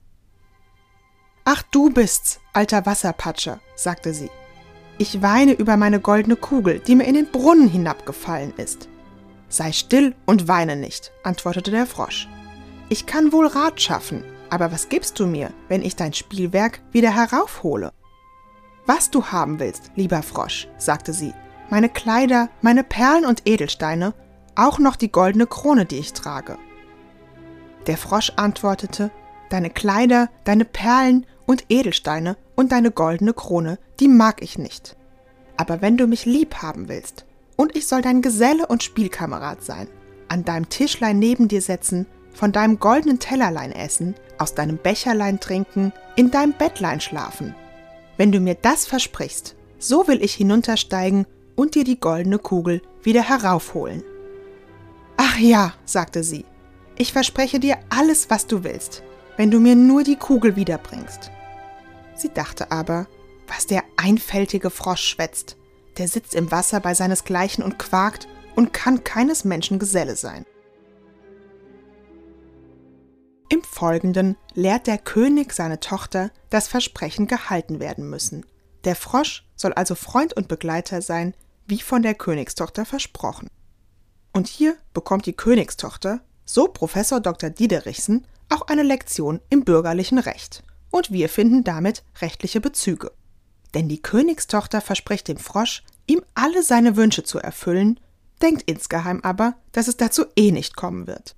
Ach, 1.44 1.62
du 1.72 1.90
bist's, 1.90 2.40
alter 2.52 2.86
Wasserpatscher, 2.86 3.58
sagte 3.74 4.14
sie. 4.14 4.30
Ich 4.98 5.22
weine 5.22 5.52
über 5.52 5.76
meine 5.76 5.98
goldene 5.98 6.36
Kugel, 6.36 6.78
die 6.78 6.94
mir 6.94 7.04
in 7.04 7.14
den 7.14 7.30
Brunnen 7.30 7.68
hinabgefallen 7.68 8.52
ist. 8.56 8.88
Sei 9.48 9.72
still 9.72 10.14
und 10.24 10.46
weine 10.46 10.76
nicht, 10.76 11.12
antwortete 11.24 11.72
der 11.72 11.86
Frosch. 11.86 12.28
Ich 12.88 13.06
kann 13.06 13.32
wohl 13.32 13.48
Rat 13.48 13.80
schaffen, 13.80 14.22
aber 14.50 14.70
was 14.70 14.88
gibst 14.88 15.18
du 15.18 15.26
mir, 15.26 15.52
wenn 15.68 15.82
ich 15.82 15.96
dein 15.96 16.12
Spielwerk 16.12 16.80
wieder 16.92 17.12
heraufhole? 17.12 17.92
Was 18.86 19.10
du 19.10 19.26
haben 19.26 19.58
willst, 19.58 19.90
lieber 19.96 20.22
Frosch, 20.22 20.68
sagte 20.78 21.12
sie, 21.12 21.34
meine 21.70 21.88
Kleider, 21.88 22.50
meine 22.60 22.84
Perlen 22.84 23.24
und 23.24 23.42
Edelsteine, 23.46 24.14
auch 24.54 24.78
noch 24.78 24.94
die 24.94 25.10
goldene 25.10 25.46
Krone, 25.46 25.86
die 25.86 25.98
ich 25.98 26.12
trage. 26.12 26.56
Der 27.86 27.96
Frosch 27.96 28.32
antwortete, 28.36 29.10
Deine 29.52 29.68
Kleider, 29.68 30.30
deine 30.44 30.64
Perlen 30.64 31.26
und 31.46 31.64
Edelsteine 31.68 32.36
und 32.56 32.72
deine 32.72 32.90
goldene 32.90 33.32
Krone, 33.32 33.78
die 34.00 34.08
mag 34.08 34.42
ich 34.42 34.58
nicht. 34.58 34.96
Aber 35.56 35.82
wenn 35.82 35.96
du 35.96 36.06
mich 36.06 36.24
lieb 36.24 36.56
haben 36.56 36.88
willst, 36.88 37.26
und 37.56 37.76
ich 37.76 37.86
soll 37.86 38.02
dein 38.02 38.22
Geselle 38.22 38.66
und 38.66 38.82
Spielkamerad 38.82 39.62
sein, 39.62 39.88
an 40.28 40.44
deinem 40.44 40.68
Tischlein 40.68 41.18
neben 41.18 41.48
dir 41.48 41.60
setzen, 41.60 42.06
von 42.32 42.52
deinem 42.52 42.78
goldenen 42.78 43.18
Tellerlein 43.18 43.72
essen, 43.72 44.14
aus 44.38 44.54
deinem 44.54 44.78
Becherlein 44.82 45.38
trinken, 45.38 45.92
in 46.16 46.30
deinem 46.30 46.54
Bettlein 46.54 47.00
schlafen. 47.00 47.54
Wenn 48.16 48.32
du 48.32 48.40
mir 48.40 48.54
das 48.54 48.86
versprichst, 48.86 49.54
so 49.78 50.08
will 50.08 50.22
ich 50.22 50.34
hinuntersteigen 50.34 51.26
und 51.56 51.74
dir 51.74 51.84
die 51.84 52.00
goldene 52.00 52.38
Kugel 52.38 52.82
wieder 53.02 53.22
heraufholen. 53.22 54.02
Ach 55.16 55.38
ja, 55.38 55.74
sagte 55.84 56.22
sie, 56.22 56.44
ich 56.96 57.12
verspreche 57.12 57.60
dir 57.60 57.78
alles, 57.90 58.30
was 58.30 58.46
du 58.46 58.64
willst, 58.64 59.02
wenn 59.42 59.50
du 59.50 59.58
mir 59.58 59.74
nur 59.74 60.04
die 60.04 60.14
Kugel 60.14 60.54
wiederbringst. 60.54 61.32
Sie 62.14 62.32
dachte 62.32 62.70
aber, 62.70 63.08
was 63.48 63.66
der 63.66 63.82
einfältige 63.96 64.70
Frosch 64.70 65.02
schwätzt, 65.02 65.56
der 65.98 66.06
sitzt 66.06 66.36
im 66.36 66.52
Wasser 66.52 66.78
bei 66.78 66.94
seinesgleichen 66.94 67.64
und 67.64 67.76
quakt 67.76 68.28
und 68.54 68.72
kann 68.72 69.02
keines 69.02 69.44
Menschen 69.44 69.80
Geselle 69.80 70.14
sein. 70.14 70.46
Im 73.48 73.64
Folgenden 73.64 74.36
lehrt 74.54 74.86
der 74.86 74.98
König 74.98 75.54
seine 75.54 75.80
Tochter, 75.80 76.30
dass 76.48 76.68
Versprechen 76.68 77.26
gehalten 77.26 77.80
werden 77.80 78.08
müssen. 78.08 78.46
Der 78.84 78.94
Frosch 78.94 79.44
soll 79.56 79.72
also 79.72 79.96
Freund 79.96 80.34
und 80.34 80.46
Begleiter 80.46 81.02
sein, 81.02 81.34
wie 81.66 81.80
von 81.80 82.02
der 82.02 82.14
Königstochter 82.14 82.84
versprochen. 82.84 83.48
Und 84.32 84.46
hier 84.46 84.76
bekommt 84.94 85.26
die 85.26 85.32
Königstochter, 85.32 86.20
so 86.44 86.68
Professor 86.68 87.18
Dr. 87.18 87.50
Diederichsen, 87.50 88.24
auch 88.52 88.62
eine 88.62 88.82
Lektion 88.82 89.40
im 89.50 89.64
bürgerlichen 89.64 90.18
Recht. 90.18 90.62
Und 90.90 91.10
wir 91.10 91.28
finden 91.28 91.64
damit 91.64 92.04
rechtliche 92.20 92.60
Bezüge. 92.60 93.12
Denn 93.74 93.88
die 93.88 94.02
Königstochter 94.02 94.80
verspricht 94.80 95.28
dem 95.28 95.38
Frosch, 95.38 95.82
ihm 96.06 96.22
alle 96.34 96.62
seine 96.62 96.96
Wünsche 96.96 97.24
zu 97.24 97.38
erfüllen, 97.38 97.98
denkt 98.42 98.62
insgeheim 98.70 99.20
aber, 99.22 99.54
dass 99.72 99.88
es 99.88 99.96
dazu 99.96 100.26
eh 100.36 100.50
nicht 100.50 100.76
kommen 100.76 101.06
wird. 101.06 101.34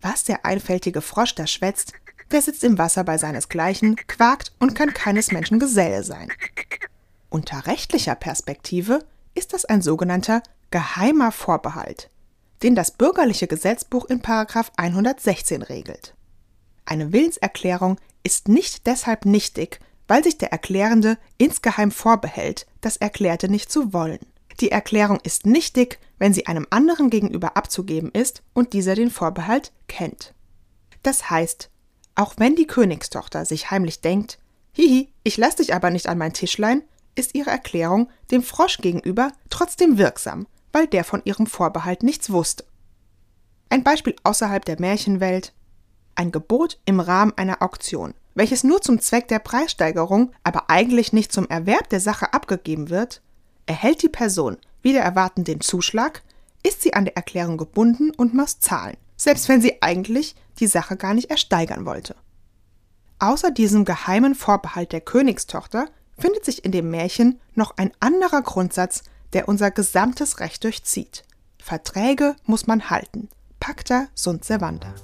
Was 0.00 0.24
der 0.24 0.46
einfältige 0.46 1.02
Frosch 1.02 1.34
da 1.34 1.46
schwätzt, 1.46 1.92
der 2.30 2.40
sitzt 2.40 2.64
im 2.64 2.78
Wasser 2.78 3.04
bei 3.04 3.18
seinesgleichen, 3.18 3.96
quakt 3.96 4.52
und 4.58 4.74
kann 4.74 4.94
keines 4.94 5.32
Menschen 5.32 5.58
Geselle 5.58 6.04
sein. 6.04 6.32
Unter 7.28 7.66
rechtlicher 7.66 8.14
Perspektive 8.14 9.04
ist 9.34 9.52
das 9.52 9.64
ein 9.64 9.82
sogenannter 9.82 10.42
geheimer 10.70 11.32
Vorbehalt, 11.32 12.08
den 12.62 12.74
das 12.74 12.92
bürgerliche 12.92 13.46
Gesetzbuch 13.46 14.06
in 14.06 14.22
116 14.24 15.62
regelt. 15.62 16.14
Eine 16.90 17.12
Willenserklärung 17.12 17.98
ist 18.24 18.48
nicht 18.48 18.88
deshalb 18.88 19.24
nichtig, 19.24 19.78
weil 20.08 20.24
sich 20.24 20.38
der 20.38 20.50
Erklärende 20.50 21.18
insgeheim 21.38 21.92
vorbehält, 21.92 22.66
das 22.80 22.96
Erklärte 22.96 23.48
nicht 23.48 23.70
zu 23.70 23.92
wollen. 23.92 24.18
Die 24.58 24.72
Erklärung 24.72 25.20
ist 25.22 25.46
nicht 25.46 25.76
dick, 25.76 26.00
wenn 26.18 26.34
sie 26.34 26.48
einem 26.48 26.66
anderen 26.70 27.08
gegenüber 27.08 27.56
abzugeben 27.56 28.10
ist 28.10 28.42
und 28.54 28.72
dieser 28.72 28.96
den 28.96 29.12
Vorbehalt 29.12 29.70
kennt. 29.86 30.34
Das 31.04 31.30
heißt, 31.30 31.70
auch 32.16 32.34
wenn 32.38 32.56
die 32.56 32.66
Königstochter 32.66 33.44
sich 33.44 33.70
heimlich 33.70 34.00
denkt, 34.00 34.40
hihi, 34.72 35.12
ich 35.22 35.36
lass 35.36 35.54
dich 35.54 35.72
aber 35.72 35.90
nicht 35.90 36.08
an 36.08 36.18
mein 36.18 36.32
Tischlein, 36.32 36.82
ist 37.14 37.36
ihre 37.36 37.50
Erklärung 37.50 38.10
dem 38.32 38.42
Frosch 38.42 38.78
gegenüber 38.78 39.30
trotzdem 39.48 39.96
wirksam, 39.96 40.48
weil 40.72 40.88
der 40.88 41.04
von 41.04 41.22
ihrem 41.24 41.46
Vorbehalt 41.46 42.02
nichts 42.02 42.30
wusste. 42.30 42.64
Ein 43.68 43.84
Beispiel 43.84 44.16
außerhalb 44.24 44.64
der 44.64 44.80
Märchenwelt 44.80 45.52
ein 46.14 46.32
Gebot 46.32 46.78
im 46.84 47.00
Rahmen 47.00 47.32
einer 47.36 47.62
Auktion, 47.62 48.14
welches 48.34 48.64
nur 48.64 48.80
zum 48.80 49.00
Zweck 49.00 49.28
der 49.28 49.38
Preissteigerung, 49.38 50.32
aber 50.44 50.70
eigentlich 50.70 51.12
nicht 51.12 51.32
zum 51.32 51.48
Erwerb 51.48 51.88
der 51.88 52.00
Sache 52.00 52.32
abgegeben 52.32 52.90
wird, 52.90 53.22
erhält 53.66 54.02
die 54.02 54.08
Person 54.08 54.58
wieder 54.82 55.00
erwarten 55.00 55.44
den 55.44 55.60
Zuschlag, 55.60 56.22
ist 56.62 56.82
sie 56.82 56.94
an 56.94 57.04
der 57.04 57.16
Erklärung 57.16 57.56
gebunden 57.56 58.10
und 58.10 58.34
muss 58.34 58.60
zahlen, 58.60 58.96
selbst 59.16 59.48
wenn 59.48 59.60
sie 59.60 59.82
eigentlich 59.82 60.34
die 60.58 60.66
Sache 60.66 60.96
gar 60.96 61.14
nicht 61.14 61.30
ersteigern 61.30 61.86
wollte. 61.86 62.16
Außer 63.18 63.50
diesem 63.50 63.84
geheimen 63.84 64.34
Vorbehalt 64.34 64.92
der 64.92 65.02
Königstochter 65.02 65.86
findet 66.18 66.44
sich 66.44 66.64
in 66.64 66.72
dem 66.72 66.90
Märchen 66.90 67.38
noch 67.54 67.76
ein 67.76 67.92
anderer 68.00 68.42
Grundsatz, 68.42 69.02
der 69.32 69.48
unser 69.48 69.70
gesamtes 69.70 70.40
Recht 70.40 70.64
durchzieht. 70.64 71.24
Verträge 71.62 72.36
muss 72.44 72.66
man 72.66 72.90
halten. 72.90 73.28
Pacta 73.60 74.08
sunt 74.14 74.44
servanda. 74.44 74.94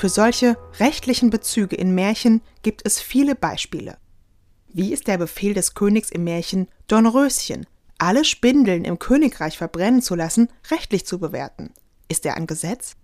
Für 0.00 0.08
solche 0.08 0.56
rechtlichen 0.78 1.28
Bezüge 1.28 1.76
in 1.76 1.94
Märchen 1.94 2.40
gibt 2.62 2.86
es 2.86 3.00
viele 3.00 3.34
Beispiele. 3.34 3.98
Wie 4.72 4.94
ist 4.94 5.08
der 5.08 5.18
Befehl 5.18 5.52
des 5.52 5.74
Königs 5.74 6.10
im 6.10 6.24
Märchen 6.24 6.68
Dornröschen, 6.86 7.66
alle 7.98 8.24
Spindeln 8.24 8.86
im 8.86 8.98
Königreich 8.98 9.58
verbrennen 9.58 10.00
zu 10.00 10.14
lassen, 10.14 10.48
rechtlich 10.70 11.04
zu 11.04 11.18
bewerten? 11.18 11.74
Ist 12.08 12.24
er 12.24 12.36
ein 12.36 12.46
Gesetz? 12.46 12.96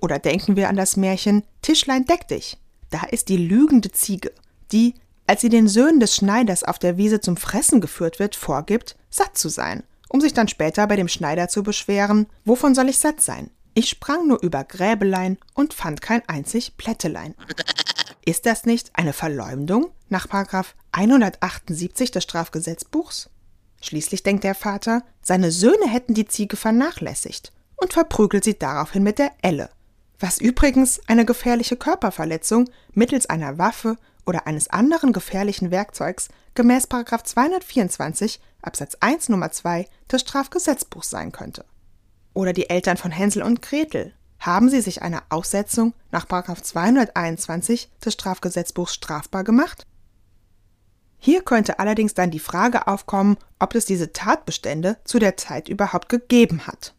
Oder 0.00 0.18
denken 0.18 0.56
wir 0.56 0.70
an 0.70 0.76
das 0.76 0.96
Märchen 0.96 1.42
Tischlein 1.60 2.06
deck 2.06 2.28
dich. 2.28 2.56
Da 2.88 3.02
ist 3.02 3.28
die 3.28 3.36
lügende 3.36 3.92
Ziege, 3.92 4.32
die, 4.72 4.94
als 5.28 5.42
sie 5.42 5.50
den 5.50 5.68
Söhnen 5.68 6.00
des 6.00 6.16
Schneiders 6.16 6.64
auf 6.64 6.78
der 6.78 6.96
Wiese 6.96 7.20
zum 7.20 7.36
Fressen 7.36 7.82
geführt 7.82 8.18
wird, 8.18 8.34
vorgibt, 8.34 8.96
satt 9.10 9.36
zu 9.36 9.50
sein, 9.50 9.84
um 10.08 10.22
sich 10.22 10.32
dann 10.32 10.48
später 10.48 10.86
bei 10.86 10.96
dem 10.96 11.06
Schneider 11.06 11.48
zu 11.48 11.62
beschweren, 11.62 12.26
wovon 12.46 12.74
soll 12.74 12.88
ich 12.88 12.98
satt 12.98 13.20
sein? 13.20 13.50
Ich 13.74 13.90
sprang 13.90 14.26
nur 14.26 14.42
über 14.42 14.64
Gräbelein 14.64 15.36
und 15.52 15.74
fand 15.74 16.00
kein 16.00 16.26
einzig 16.28 16.78
Plättelein. 16.78 17.34
Ist 18.24 18.46
das 18.46 18.64
nicht 18.64 18.90
eine 18.94 19.12
Verleumdung 19.12 19.90
nach 20.08 20.28
178 20.92 22.10
des 22.10 22.24
Strafgesetzbuchs? 22.24 23.28
Schließlich 23.82 24.22
denkt 24.22 24.44
der 24.44 24.54
Vater, 24.54 25.02
seine 25.20 25.52
Söhne 25.52 25.88
hätten 25.88 26.14
die 26.14 26.26
Ziege 26.26 26.56
vernachlässigt 26.56 27.52
und 27.76 27.92
verprügelt 27.92 28.44
sie 28.44 28.58
daraufhin 28.58 29.02
mit 29.02 29.18
der 29.18 29.32
Elle, 29.42 29.68
was 30.18 30.38
übrigens 30.38 31.00
eine 31.06 31.26
gefährliche 31.26 31.76
Körperverletzung 31.76 32.70
mittels 32.94 33.26
einer 33.26 33.58
Waffe 33.58 33.98
oder 34.28 34.46
eines 34.46 34.68
anderen 34.68 35.12
gefährlichen 35.14 35.70
Werkzeugs 35.70 36.28
gemäß 36.54 36.86
224 37.24 38.40
Absatz 38.60 38.96
1 39.00 39.30
Nummer 39.30 39.50
2 39.50 39.88
des 40.12 40.20
Strafgesetzbuchs 40.20 41.08
sein 41.08 41.32
könnte 41.32 41.64
oder 42.34 42.52
die 42.52 42.70
Eltern 42.70 42.96
von 42.96 43.10
Hänsel 43.10 43.42
und 43.42 43.62
Gretel. 43.62 44.12
Haben 44.38 44.68
sie 44.68 44.80
sich 44.80 45.02
einer 45.02 45.24
Aussetzung 45.30 45.94
nach 46.12 46.26
221 46.26 47.90
des 48.04 48.12
Strafgesetzbuchs 48.12 48.94
strafbar 48.94 49.42
gemacht? 49.42 49.84
Hier 51.16 51.42
könnte 51.42 51.80
allerdings 51.80 52.14
dann 52.14 52.30
die 52.30 52.38
Frage 52.38 52.86
aufkommen, 52.86 53.38
ob 53.58 53.74
es 53.74 53.86
diese 53.86 54.12
Tatbestände 54.12 54.98
zu 55.02 55.18
der 55.18 55.36
Zeit 55.36 55.68
überhaupt 55.68 56.08
gegeben 56.08 56.68
hat. 56.68 56.94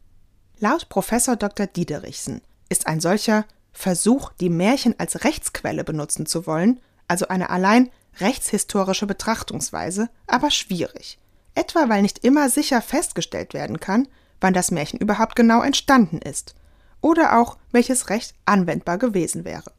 Laut 0.60 0.90
Professor 0.90 1.38
Dr. 1.38 1.68
Diederichsen 1.68 2.42
ist 2.68 2.88
ein 2.88 3.00
solcher 3.00 3.46
Versuch, 3.72 4.34
die 4.42 4.50
Märchen 4.50 4.96
als 5.00 5.24
Rechtsquelle 5.24 5.86
benutzen 5.86 6.26
zu 6.26 6.46
wollen, 6.46 6.82
also 7.10 7.28
eine 7.28 7.50
allein 7.50 7.90
rechtshistorische 8.20 9.06
Betrachtungsweise, 9.06 10.10
aber 10.28 10.52
schwierig, 10.52 11.20
etwa 11.56 11.90
weil 11.90 12.02
nicht 12.02 12.24
immer 12.24 12.50
sicher 12.50 12.82
festgestellt 12.82 13.54
werden 13.54 13.80
kann, 13.80 14.08
wann 14.40 14.54
das 14.54 14.72
Märchen 14.72 15.00
überhaupt 15.00 15.36
genau 15.36 15.62
entstanden 15.62 16.20
ist 16.20 16.56
oder 17.02 17.40
auch 17.40 17.58
welches 17.72 18.10
Recht 18.10 18.34
anwendbar 18.46 18.98
gewesen 18.98 19.46
wäre. 19.46 19.72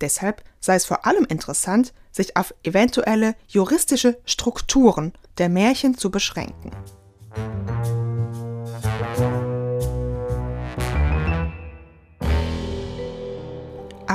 Deshalb 0.00 0.42
sei 0.60 0.74
es 0.74 0.84
vor 0.84 1.06
allem 1.06 1.24
interessant, 1.24 1.92
sich 2.10 2.36
auf 2.36 2.54
eventuelle 2.64 3.34
juristische 3.48 4.18
Strukturen 4.24 5.12
der 5.38 5.48
Märchen 5.48 5.96
zu 5.96 6.10
beschränken. 6.10 6.70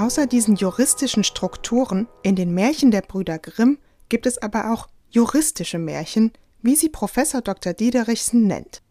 Außer 0.07 0.25
diesen 0.25 0.55
juristischen 0.55 1.25
Strukturen 1.25 2.07
in 2.23 2.37
den 2.37 2.53
Märchen 2.53 2.91
der 2.91 3.01
Brüder 3.01 3.39
Grimm 3.39 3.77
gibt 4.07 4.25
es 4.25 4.37
aber 4.37 4.71
auch 4.71 4.87
juristische 5.09 5.79
Märchen, 5.79 6.31
wie 6.61 6.77
sie 6.77 6.87
Professor 6.87 7.41
Dr. 7.41 7.73
Diederichsen 7.73 8.47
nennt. 8.47 8.81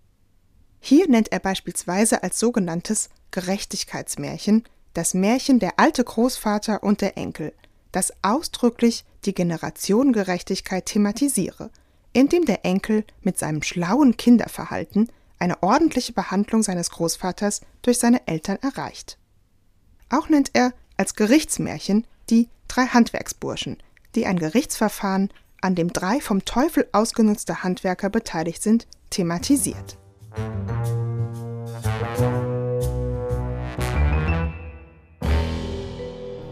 Hier 0.78 1.08
nennt 1.08 1.32
er 1.32 1.38
beispielsweise 1.38 2.22
als 2.22 2.38
sogenanntes 2.38 3.08
Gerechtigkeitsmärchen 3.30 4.64
das 4.92 5.14
Märchen 5.14 5.58
Der 5.58 5.80
alte 5.80 6.04
Großvater 6.04 6.82
und 6.82 7.00
der 7.00 7.16
Enkel, 7.16 7.54
das 7.92 8.12
ausdrücklich 8.20 9.06
die 9.24 9.32
Generationengerechtigkeit 9.32 10.84
thematisiere, 10.84 11.70
indem 12.12 12.44
der 12.44 12.66
Enkel 12.66 13.04
mit 13.22 13.38
seinem 13.38 13.62
schlauen 13.62 14.18
Kinderverhalten 14.18 15.10
eine 15.38 15.62
ordentliche 15.62 16.12
Behandlung 16.12 16.62
seines 16.62 16.90
Großvaters 16.90 17.62
durch 17.80 18.00
seine 18.00 18.28
Eltern 18.28 18.58
erreicht. 18.60 19.16
Auch 20.10 20.28
nennt 20.28 20.50
er 20.52 20.74
als 20.96 21.14
Gerichtsmärchen 21.14 22.06
die 22.30 22.48
drei 22.68 22.86
Handwerksburschen, 22.86 23.78
die 24.14 24.26
ein 24.26 24.38
Gerichtsverfahren, 24.38 25.30
an 25.60 25.74
dem 25.74 25.92
drei 25.92 26.20
vom 26.20 26.44
Teufel 26.44 26.88
ausgenutzte 26.92 27.62
Handwerker 27.62 28.10
beteiligt 28.10 28.62
sind, 28.62 28.86
thematisiert. 29.10 29.98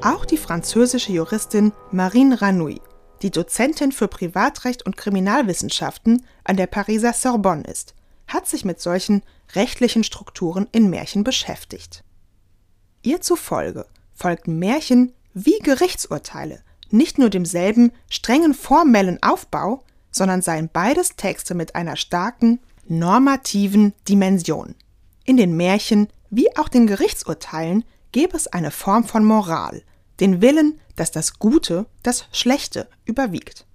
Auch 0.02 0.24
die 0.24 0.36
französische 0.36 1.12
Juristin 1.12 1.72
Marine 1.90 2.42
Ranouille, 2.42 2.80
die 3.22 3.30
Dozentin 3.30 3.90
für 3.90 4.08
Privatrecht 4.08 4.84
und 4.84 4.96
Kriminalwissenschaften 4.96 6.26
an 6.44 6.56
der 6.56 6.66
Pariser 6.66 7.14
Sorbonne 7.14 7.64
ist, 7.64 7.94
hat 8.26 8.46
sich 8.46 8.64
mit 8.64 8.80
solchen 8.80 9.22
rechtlichen 9.54 10.04
Strukturen 10.04 10.68
in 10.72 10.90
Märchen 10.90 11.24
beschäftigt. 11.24 12.04
Ihr 13.02 13.20
zufolge 13.20 13.86
folgten 14.14 14.58
Märchen 14.58 15.12
wie 15.34 15.58
Gerichtsurteile 15.60 16.62
nicht 16.94 17.18
nur 17.18 17.28
demselben 17.28 17.92
strengen 18.08 18.54
formellen 18.54 19.22
Aufbau, 19.22 19.82
sondern 20.10 20.42
seien 20.42 20.70
beides 20.72 21.16
Texte 21.16 21.54
mit 21.54 21.74
einer 21.74 21.96
starken 21.96 22.60
normativen 22.86 23.92
Dimension. 24.08 24.74
In 25.24 25.36
den 25.36 25.56
Märchen 25.56 26.08
wie 26.30 26.56
auch 26.56 26.68
den 26.68 26.86
Gerichtsurteilen 26.86 27.84
gäbe 28.12 28.36
es 28.36 28.46
eine 28.46 28.70
Form 28.70 29.04
von 29.04 29.24
Moral, 29.24 29.82
den 30.20 30.40
Willen, 30.40 30.80
dass 30.96 31.10
das 31.10 31.38
Gute 31.38 31.86
das 32.02 32.26
Schlechte 32.32 32.88
überwiegt. 33.04 33.66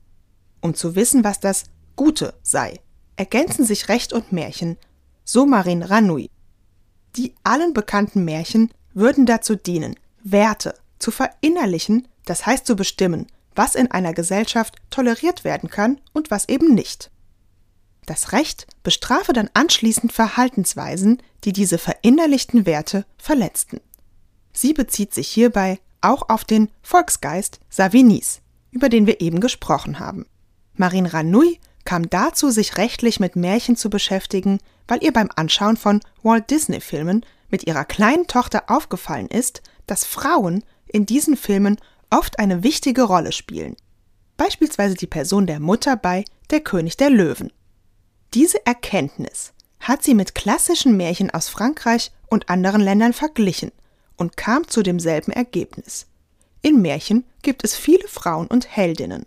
Um 0.61 0.73
zu 0.73 0.95
wissen, 0.95 1.23
was 1.23 1.39
das 1.39 1.65
Gute 1.95 2.33
sei, 2.41 2.79
ergänzen 3.17 3.65
sich 3.65 3.89
Recht 3.89 4.13
und 4.13 4.31
Märchen, 4.31 4.77
so 5.25 5.45
Marin 5.45 5.83
Ranui. 5.83 6.29
Die 7.15 7.35
allen 7.43 7.73
bekannten 7.73 8.23
Märchen 8.23 8.71
würden 8.93 9.25
dazu 9.25 9.55
dienen, 9.55 9.95
Werte 10.23 10.75
zu 10.99 11.11
verinnerlichen, 11.11 12.07
das 12.25 12.45
heißt 12.45 12.65
zu 12.65 12.75
bestimmen, 12.75 13.27
was 13.55 13.75
in 13.75 13.91
einer 13.91 14.13
Gesellschaft 14.13 14.75
toleriert 14.89 15.43
werden 15.43 15.69
kann 15.69 15.99
und 16.13 16.31
was 16.31 16.47
eben 16.47 16.73
nicht. 16.73 17.11
Das 18.05 18.31
Recht 18.31 18.67
bestrafe 18.83 19.33
dann 19.33 19.49
anschließend 19.53 20.11
Verhaltensweisen, 20.11 21.21
die 21.43 21.53
diese 21.53 21.77
verinnerlichten 21.77 22.65
Werte 22.65 23.05
verletzten. 23.17 23.81
Sie 24.51 24.73
bezieht 24.73 25.13
sich 25.13 25.27
hierbei 25.27 25.79
auch 26.01 26.29
auf 26.29 26.43
den 26.43 26.69
Volksgeist 26.81 27.59
Savinis, 27.69 28.41
über 28.71 28.89
den 28.89 29.05
wir 29.05 29.21
eben 29.21 29.39
gesprochen 29.39 29.99
haben. 29.99 30.25
Marine 30.73 31.13
Ranouille 31.13 31.57
kam 31.85 32.09
dazu, 32.09 32.49
sich 32.49 32.77
rechtlich 32.77 33.19
mit 33.19 33.35
Märchen 33.35 33.75
zu 33.75 33.89
beschäftigen, 33.89 34.59
weil 34.87 35.03
ihr 35.03 35.13
beim 35.13 35.29
Anschauen 35.35 35.77
von 35.77 36.01
Walt 36.23 36.49
Disney-Filmen 36.49 37.25
mit 37.49 37.67
ihrer 37.67 37.85
kleinen 37.85 38.27
Tochter 38.27 38.63
aufgefallen 38.67 39.27
ist, 39.27 39.61
dass 39.89 40.05
Frauen 40.05 40.63
in 40.87 41.05
diesen 41.05 41.35
Filmen 41.35 41.77
oft 42.09 42.39
eine 42.39 42.63
wichtige 42.63 43.03
Rolle 43.03 43.31
spielen. 43.31 43.75
Beispielsweise 44.37 44.95
die 44.95 45.07
Person 45.07 45.47
der 45.47 45.59
Mutter 45.59 45.95
bei 45.95 46.25
Der 46.49 46.61
König 46.61 46.97
der 46.97 47.09
Löwen. 47.09 47.51
Diese 48.33 48.65
Erkenntnis 48.65 49.53
hat 49.79 50.03
sie 50.03 50.13
mit 50.13 50.35
klassischen 50.35 50.97
Märchen 50.97 51.29
aus 51.31 51.49
Frankreich 51.49 52.11
und 52.27 52.49
anderen 52.49 52.81
Ländern 52.81 53.13
verglichen 53.13 53.71
und 54.17 54.37
kam 54.37 54.67
zu 54.67 54.83
demselben 54.83 55.31
Ergebnis. 55.31 56.05
in 56.61 56.81
Märchen 56.81 57.23
gibt 57.41 57.63
es 57.63 57.75
viele 57.75 58.07
Frauen 58.07 58.47
und 58.47 58.67
Heldinnen. 58.75 59.25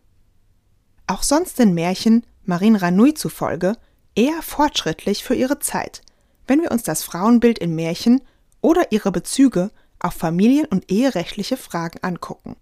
Auch 1.06 1.22
sonst 1.22 1.56
sind 1.56 1.72
Märchen, 1.72 2.26
Marin 2.44 2.76
Ranui 2.76 3.14
zufolge, 3.14 3.76
eher 4.14 4.42
fortschrittlich 4.42 5.24
für 5.24 5.34
ihre 5.34 5.58
Zeit, 5.58 6.02
wenn 6.46 6.60
wir 6.60 6.70
uns 6.70 6.82
das 6.82 7.02
Frauenbild 7.04 7.58
in 7.58 7.74
Märchen 7.74 8.20
oder 8.60 8.92
ihre 8.92 9.10
Bezüge 9.10 9.70
auf 10.02 10.14
Familien- 10.14 10.66
und 10.66 10.90
eherechtliche 10.90 11.56
Fragen 11.56 11.98
angucken. 12.02 12.56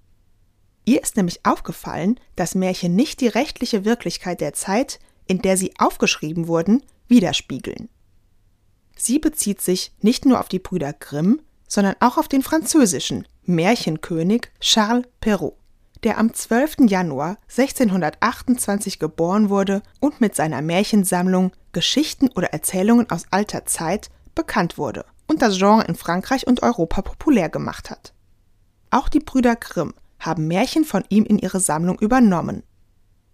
Ihr 0.85 1.03
ist 1.03 1.17
nämlich 1.17 1.45
aufgefallen, 1.45 2.19
dass 2.37 2.55
Märchen 2.55 2.97
nicht 2.97 3.21
die 3.21 3.29
rechtliche 3.29 3.85
Wirklichkeit 3.85 4.41
der 4.41 4.53
Zeit, 4.53 4.99
in 5.27 5.43
der 5.43 5.57
sie 5.57 5.73
aufgeschrieben 5.79 6.49
wurden, 6.49 6.83
widerspiegeln. 7.09 7.89
Sie 8.97 9.19
bezieht 9.19 9.61
sich 9.61 9.93
nicht 10.01 10.27
nur 10.27 10.41
auf 10.41 10.49
die 10.49 10.59
Brüder 10.59 10.93
Grimm, 10.93 11.41
sondern 11.69 11.95
auch 12.01 12.19
auf 12.19 12.29
den 12.29 12.43
französischen 12.43 13.27
Märchenkönig 13.45 14.51
Charles 14.61 15.07
Perrault, 15.21 15.55
der 16.03 16.19
am 16.19 16.35
12. 16.35 16.89
Januar 16.89 17.39
1628 17.49 18.99
geboren 18.99 19.49
wurde 19.49 19.83
und 20.01 20.21
mit 20.21 20.35
seiner 20.35 20.63
Märchensammlung 20.63 21.53
Geschichten 21.73 22.29
oder 22.31 22.53
Erzählungen 22.53 23.09
aus 23.11 23.27
alter 23.31 23.65
Zeit 23.65 24.11
bekannt 24.35 24.77
wurde 24.79 25.05
und 25.31 25.43
das 25.43 25.59
Genre 25.59 25.85
in 25.85 25.95
Frankreich 25.95 26.49
und 26.49 26.65
Europa 26.65 27.03
populär 27.03 27.49
gemacht 27.49 27.89
hat. 27.89 28.13
Auch 28.91 29.09
die 29.09 29.21
Brüder 29.21 29.55
Grimm 29.55 29.95
haben 30.19 30.49
Märchen 30.49 30.85
von 30.85 31.05
ihm 31.09 31.25
in 31.25 31.39
ihre 31.39 31.61
Sammlung 31.61 32.01
übernommen. 32.01 32.65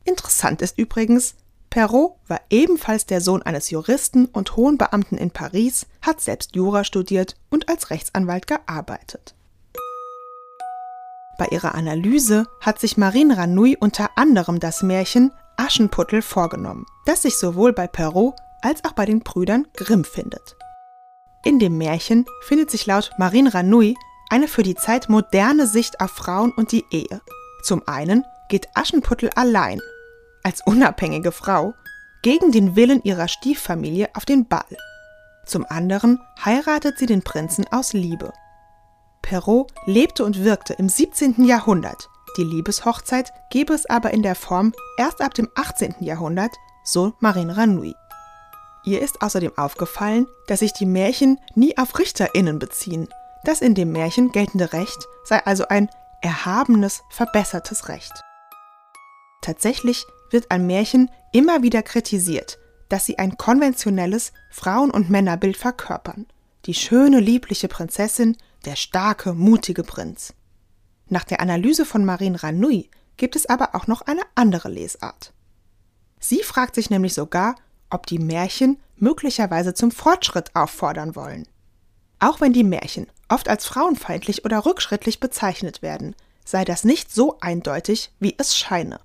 Interessant 0.05 0.61
ist 0.61 0.79
übrigens, 0.79 1.35
Perrault 1.71 2.13
war 2.29 2.41
ebenfalls 2.51 3.07
der 3.07 3.23
Sohn 3.23 3.43
eines 3.43 3.71
Juristen 3.71 4.27
und 4.27 4.57
hohen 4.57 4.77
Beamten 4.77 5.17
in 5.17 5.31
Paris, 5.31 5.87
hat 6.03 6.21
selbst 6.21 6.55
Jura 6.55 6.85
studiert 6.85 7.35
und 7.51 7.71
als 7.71 7.89
Rechtsanwalt 7.89 8.47
gearbeitet. 8.47 9.35
Bei 11.39 11.47
ihrer 11.51 11.75
Analyse 11.75 12.47
hat 12.61 12.79
sich 12.79 12.99
Marine 12.99 13.39
Ranouille 13.39 13.77
unter 13.81 14.11
anderem 14.17 14.61
das 14.61 14.83
Märchen 14.83 15.33
Aschenputtel 15.57 16.21
vorgenommen, 16.21 16.85
das 17.07 17.23
sich 17.23 17.39
sowohl 17.39 17.73
bei 17.73 17.87
Perrault 17.87 18.35
als 18.61 18.85
auch 18.85 18.93
bei 18.93 19.07
den 19.07 19.21
Brüdern 19.21 19.67
Grimm 19.75 20.05
findet. 20.05 20.57
In 21.47 21.61
dem 21.61 21.79
Märchen 21.79 22.27
findet 22.41 22.73
sich 22.73 22.87
laut 22.87 23.13
Marine 23.19 23.55
Ranouille 23.55 23.95
eine 24.31 24.49
für 24.49 24.65
die 24.65 24.75
Zeit 24.75 25.09
moderne 25.09 25.69
Sicht 25.69 26.01
auf 26.01 26.11
Frauen 26.11 26.51
und 26.51 26.73
die 26.73 26.85
Ehe. 26.91 27.21
Zum 27.63 27.87
einen 27.87 28.25
geht 28.49 28.67
Aschenputtel 28.75 29.31
allein, 29.37 29.81
als 30.43 30.61
unabhängige 30.67 31.31
Frau, 31.31 31.75
gegen 32.23 32.51
den 32.51 32.75
Willen 32.75 33.01
ihrer 33.05 33.29
Stieffamilie 33.29 34.09
auf 34.15 34.25
den 34.25 34.49
Ball. 34.49 34.77
Zum 35.47 35.65
anderen 35.69 36.19
heiratet 36.45 36.99
sie 36.99 37.07
den 37.07 37.23
Prinzen 37.23 37.65
aus 37.71 37.93
Liebe. 37.93 38.33
Perrault 39.23 39.73
lebte 39.85 40.25
und 40.25 40.43
wirkte 40.43 40.73
im 40.73 40.89
17. 40.89 41.45
Jahrhundert. 41.45 42.09
Die 42.39 42.43
Liebeshochzeit 42.43 43.33
gäbe 43.51 43.73
es 43.73 43.87
aber 43.87 44.11
in 44.11 44.25
der 44.25 44.35
Form 44.35 44.73
erst 44.99 45.21
ab 45.21 45.35
dem 45.35 45.49
18. 45.55 45.95
Jahrhundert, 46.01 46.57
so 46.83 47.15
Marine 47.21 47.57
Ranouille. 47.57 47.95
Ihr 48.87 49.03
ist 49.03 49.21
außerdem 49.21 49.59
aufgefallen, 49.59 50.27
dass 50.47 50.61
sich 50.61 50.73
die 50.73 50.87
Märchen 50.87 51.39
nie 51.57 51.77
auf 51.77 51.99
RichterInnen 51.99 52.61
beziehen, 52.61 53.09
das 53.45 53.61
in 53.61 53.75
dem 53.75 53.91
Märchen 53.91 54.31
geltende 54.31 54.73
Recht 54.73 55.07
sei 55.25 55.45
also 55.45 55.67
ein 55.67 55.91
erhabenes, 56.23 57.03
verbessertes 57.11 57.89
Recht. 57.89 58.13
Tatsächlich 59.43 60.07
wird 60.31 60.51
ein 60.51 60.67
Märchen 60.67 61.11
immer 61.33 61.63
wieder 61.63 61.83
kritisiert, 61.83 62.59
dass 62.89 63.05
sie 63.05 63.19
ein 63.19 63.37
konventionelles 63.37 64.33
Frauen- 64.51 64.93
und 64.93 65.11
Männerbild 65.11 65.57
verkörpern. 65.57 66.27
Die 66.67 66.75
schöne, 66.75 67.19
liebliche 67.19 67.69
Prinzessin, 67.69 68.37
der 68.65 68.77
starke, 68.77 69.35
mutige 69.35 69.83
Prinz. 69.83 70.33
Nach 71.09 71.25
der 71.25 71.41
Analyse 71.41 71.85
von 71.85 72.05
Marine 72.05 72.41
Ranouille 72.41 72.89
gibt 73.17 73.35
es 73.35 73.47
aber 73.47 73.75
auch 73.75 73.89
noch 73.89 74.03
eine 74.03 74.23
andere 74.37 74.69
Lesart. 74.69 75.33
Sie 76.21 76.43
fragt 76.43 76.75
sich 76.75 76.91
nämlich 76.91 77.15
sogar, 77.15 77.57
ob 77.91 78.07
die 78.07 78.19
Märchen 78.19 78.79
möglicherweise 78.97 79.75
zum 79.75 79.91
Fortschritt 79.91 80.55
auffordern 80.55 81.17
wollen. 81.17 81.47
Auch 82.19 82.41
wenn 82.41 82.53
die 82.53 82.65
Märchen 82.65 83.07
oft 83.29 83.49
als 83.49 83.67
frauenfeindlich 83.67 84.45
oder 84.45 84.65
rückschrittlich 84.65 85.21
bezeichnet 85.21 85.83
werden, 85.83 86.15
sei 86.45 86.65
das 86.65 86.85
nicht 86.85 87.13
so 87.13 87.39
eindeutig, 87.41 88.11
wie 88.21 88.35
es 88.39 88.57
scheine. 88.57 89.01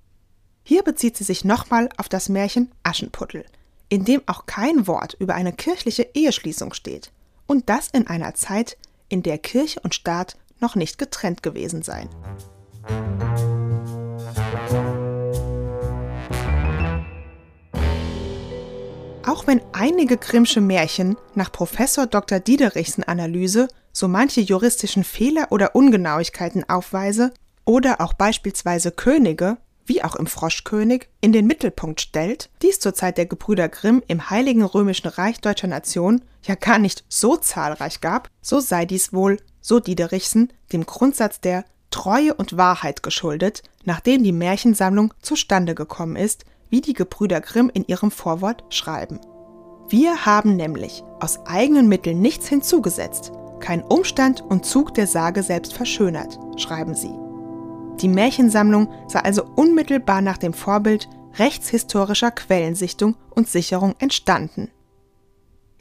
Hier 0.64 0.82
bezieht 0.82 1.16
sie 1.16 1.24
sich 1.24 1.44
nochmal 1.44 1.88
auf 1.96 2.08
das 2.08 2.28
Märchen 2.28 2.70
Aschenputtel, 2.84 3.44
in 3.88 4.04
dem 4.04 4.22
auch 4.26 4.46
kein 4.46 4.86
Wort 4.86 5.16
über 5.18 5.34
eine 5.34 5.52
kirchliche 5.52 6.08
Eheschließung 6.14 6.72
steht, 6.72 7.10
und 7.46 7.68
das 7.68 7.88
in 7.88 8.06
einer 8.06 8.34
Zeit, 8.34 8.78
in 9.08 9.22
der 9.22 9.38
Kirche 9.38 9.80
und 9.80 9.94
Staat 9.94 10.36
noch 10.60 10.76
nicht 10.76 10.98
getrennt 10.98 11.42
gewesen 11.42 11.82
seien. 11.82 12.08
Auch 19.24 19.46
wenn 19.46 19.60
einige 19.72 20.16
Grimmsche 20.16 20.60
Märchen 20.60 21.16
nach 21.34 21.52
Professor 21.52 22.06
Dr. 22.06 22.40
Diederichsen 22.40 23.04
Analyse 23.04 23.68
so 23.92 24.08
manche 24.08 24.40
juristischen 24.40 25.04
Fehler 25.04 25.48
oder 25.50 25.76
Ungenauigkeiten 25.76 26.68
aufweise 26.68 27.32
oder 27.64 28.00
auch 28.00 28.14
beispielsweise 28.14 28.90
Könige, 28.90 29.58
wie 29.86 30.02
auch 30.02 30.16
im 30.16 30.26
Froschkönig, 30.26 31.08
in 31.20 31.32
den 31.32 31.46
Mittelpunkt 31.46 32.00
stellt, 32.00 32.50
dies 32.62 32.80
zur 32.80 32.94
Zeit 32.94 33.16
der 33.16 33.26
Gebrüder 33.26 33.68
Grimm 33.68 34.02
im 34.08 34.30
Heiligen 34.30 34.64
Römischen 34.64 35.08
Reich 35.08 35.40
deutscher 35.40 35.68
Nation 35.68 36.22
ja 36.42 36.56
gar 36.56 36.78
nicht 36.78 37.04
so 37.08 37.36
zahlreich 37.36 38.00
gab, 38.00 38.28
so 38.40 38.58
sei 38.58 38.86
dies 38.86 39.12
wohl, 39.12 39.38
so 39.60 39.78
Diederichsen, 39.78 40.52
dem 40.72 40.84
Grundsatz 40.84 41.40
der 41.40 41.64
Treue 41.90 42.34
und 42.34 42.56
Wahrheit 42.56 43.02
geschuldet, 43.04 43.62
nachdem 43.84 44.24
die 44.24 44.32
Märchensammlung 44.32 45.14
zustande 45.20 45.74
gekommen 45.76 46.16
ist, 46.16 46.44
wie 46.72 46.80
die 46.80 46.94
Gebrüder 46.94 47.42
Grimm 47.42 47.70
in 47.72 47.84
ihrem 47.84 48.10
Vorwort 48.10 48.64
schreiben. 48.70 49.20
Wir 49.88 50.24
haben 50.24 50.56
nämlich 50.56 51.04
aus 51.20 51.44
eigenen 51.44 51.86
Mitteln 51.86 52.22
nichts 52.22 52.48
hinzugesetzt, 52.48 53.30
kein 53.60 53.82
Umstand 53.82 54.40
und 54.40 54.64
Zug 54.64 54.94
der 54.94 55.06
Sage 55.06 55.42
selbst 55.42 55.74
verschönert, 55.74 56.38
schreiben 56.56 56.94
sie. 56.94 57.14
Die 58.00 58.08
Märchensammlung 58.08 58.88
sei 59.06 59.20
also 59.20 59.44
unmittelbar 59.54 60.22
nach 60.22 60.38
dem 60.38 60.54
Vorbild 60.54 61.10
rechtshistorischer 61.38 62.30
Quellensichtung 62.30 63.16
und 63.28 63.50
Sicherung 63.50 63.94
entstanden. 63.98 64.70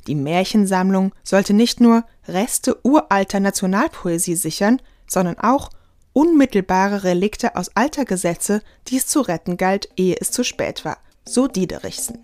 Die 0.08 0.16
Märchensammlung 0.16 1.14
sollte 1.24 1.54
nicht 1.54 1.80
nur 1.80 2.04
Reste 2.28 2.78
uralter 2.84 3.40
Nationalpoesie 3.40 4.36
sichern, 4.36 4.82
sondern 5.08 5.40
auch 5.40 5.70
unmittelbare 6.14 7.04
Relikte 7.04 7.56
aus 7.56 7.76
alter 7.76 8.06
Gesetze, 8.06 8.62
die 8.88 8.98
es 8.98 9.08
zu 9.08 9.22
retten 9.22 9.58
galt, 9.58 9.90
ehe 9.96 10.16
es 10.20 10.32
zu 10.32 10.44
spät 10.44 10.86
war, 10.86 10.98
so 11.26 11.48
Diederichsen. 11.48 12.20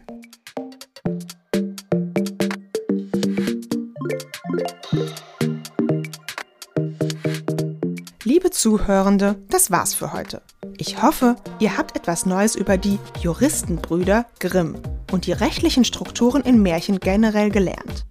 Liebe 8.24 8.52
Zuhörende, 8.52 9.36
das 9.50 9.72
war's 9.72 9.94
für 9.94 10.14
heute. 10.14 10.42
Ich 10.78 11.02
hoffe, 11.02 11.38
ihr 11.60 11.78
habt 11.78 11.96
etwas 11.96 12.26
Neues 12.26 12.56
über 12.56 12.78
die 12.78 13.00
Juristenbrüder 13.22 14.26
Grimm 14.40 14.76
und 15.12 15.26
die 15.26 15.32
rechtlichen 15.32 15.86
Strukturen 15.86 16.44
in 16.44 16.62
Märchen 16.62 17.00
generell 17.00 17.50
gelernt. 17.50 18.06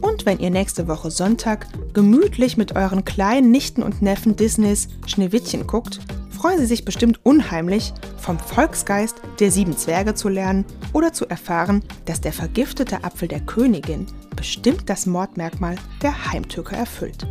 Und 0.00 0.26
wenn 0.26 0.38
ihr 0.38 0.50
nächste 0.50 0.88
Woche 0.88 1.10
Sonntag 1.10 1.66
gemütlich 1.92 2.56
mit 2.56 2.76
euren 2.76 3.04
kleinen 3.04 3.50
Nichten 3.50 3.82
und 3.82 4.02
Neffen 4.02 4.36
Disneys 4.36 4.88
Schneewittchen 5.06 5.66
guckt, 5.66 6.00
freuen 6.30 6.58
sie 6.58 6.66
sich 6.66 6.84
bestimmt 6.84 7.20
unheimlich, 7.24 7.92
vom 8.16 8.38
Volksgeist 8.38 9.16
der 9.40 9.50
sieben 9.50 9.76
Zwerge 9.76 10.14
zu 10.14 10.28
lernen 10.28 10.64
oder 10.94 11.12
zu 11.12 11.26
erfahren, 11.26 11.84
dass 12.06 12.20
der 12.20 12.32
vergiftete 12.32 13.04
Apfel 13.04 13.28
der 13.28 13.40
Königin 13.40 14.06
bestimmt 14.36 14.88
das 14.88 15.04
Mordmerkmal 15.04 15.76
der 16.02 16.32
Heimtücke 16.32 16.76
erfüllt. 16.76 17.26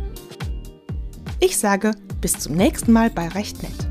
Ich 1.40 1.58
sage 1.58 1.92
bis 2.20 2.34
zum 2.34 2.54
nächsten 2.54 2.92
Mal 2.92 3.10
bei 3.10 3.26
Recht 3.28 3.62
Nett. 3.62 3.89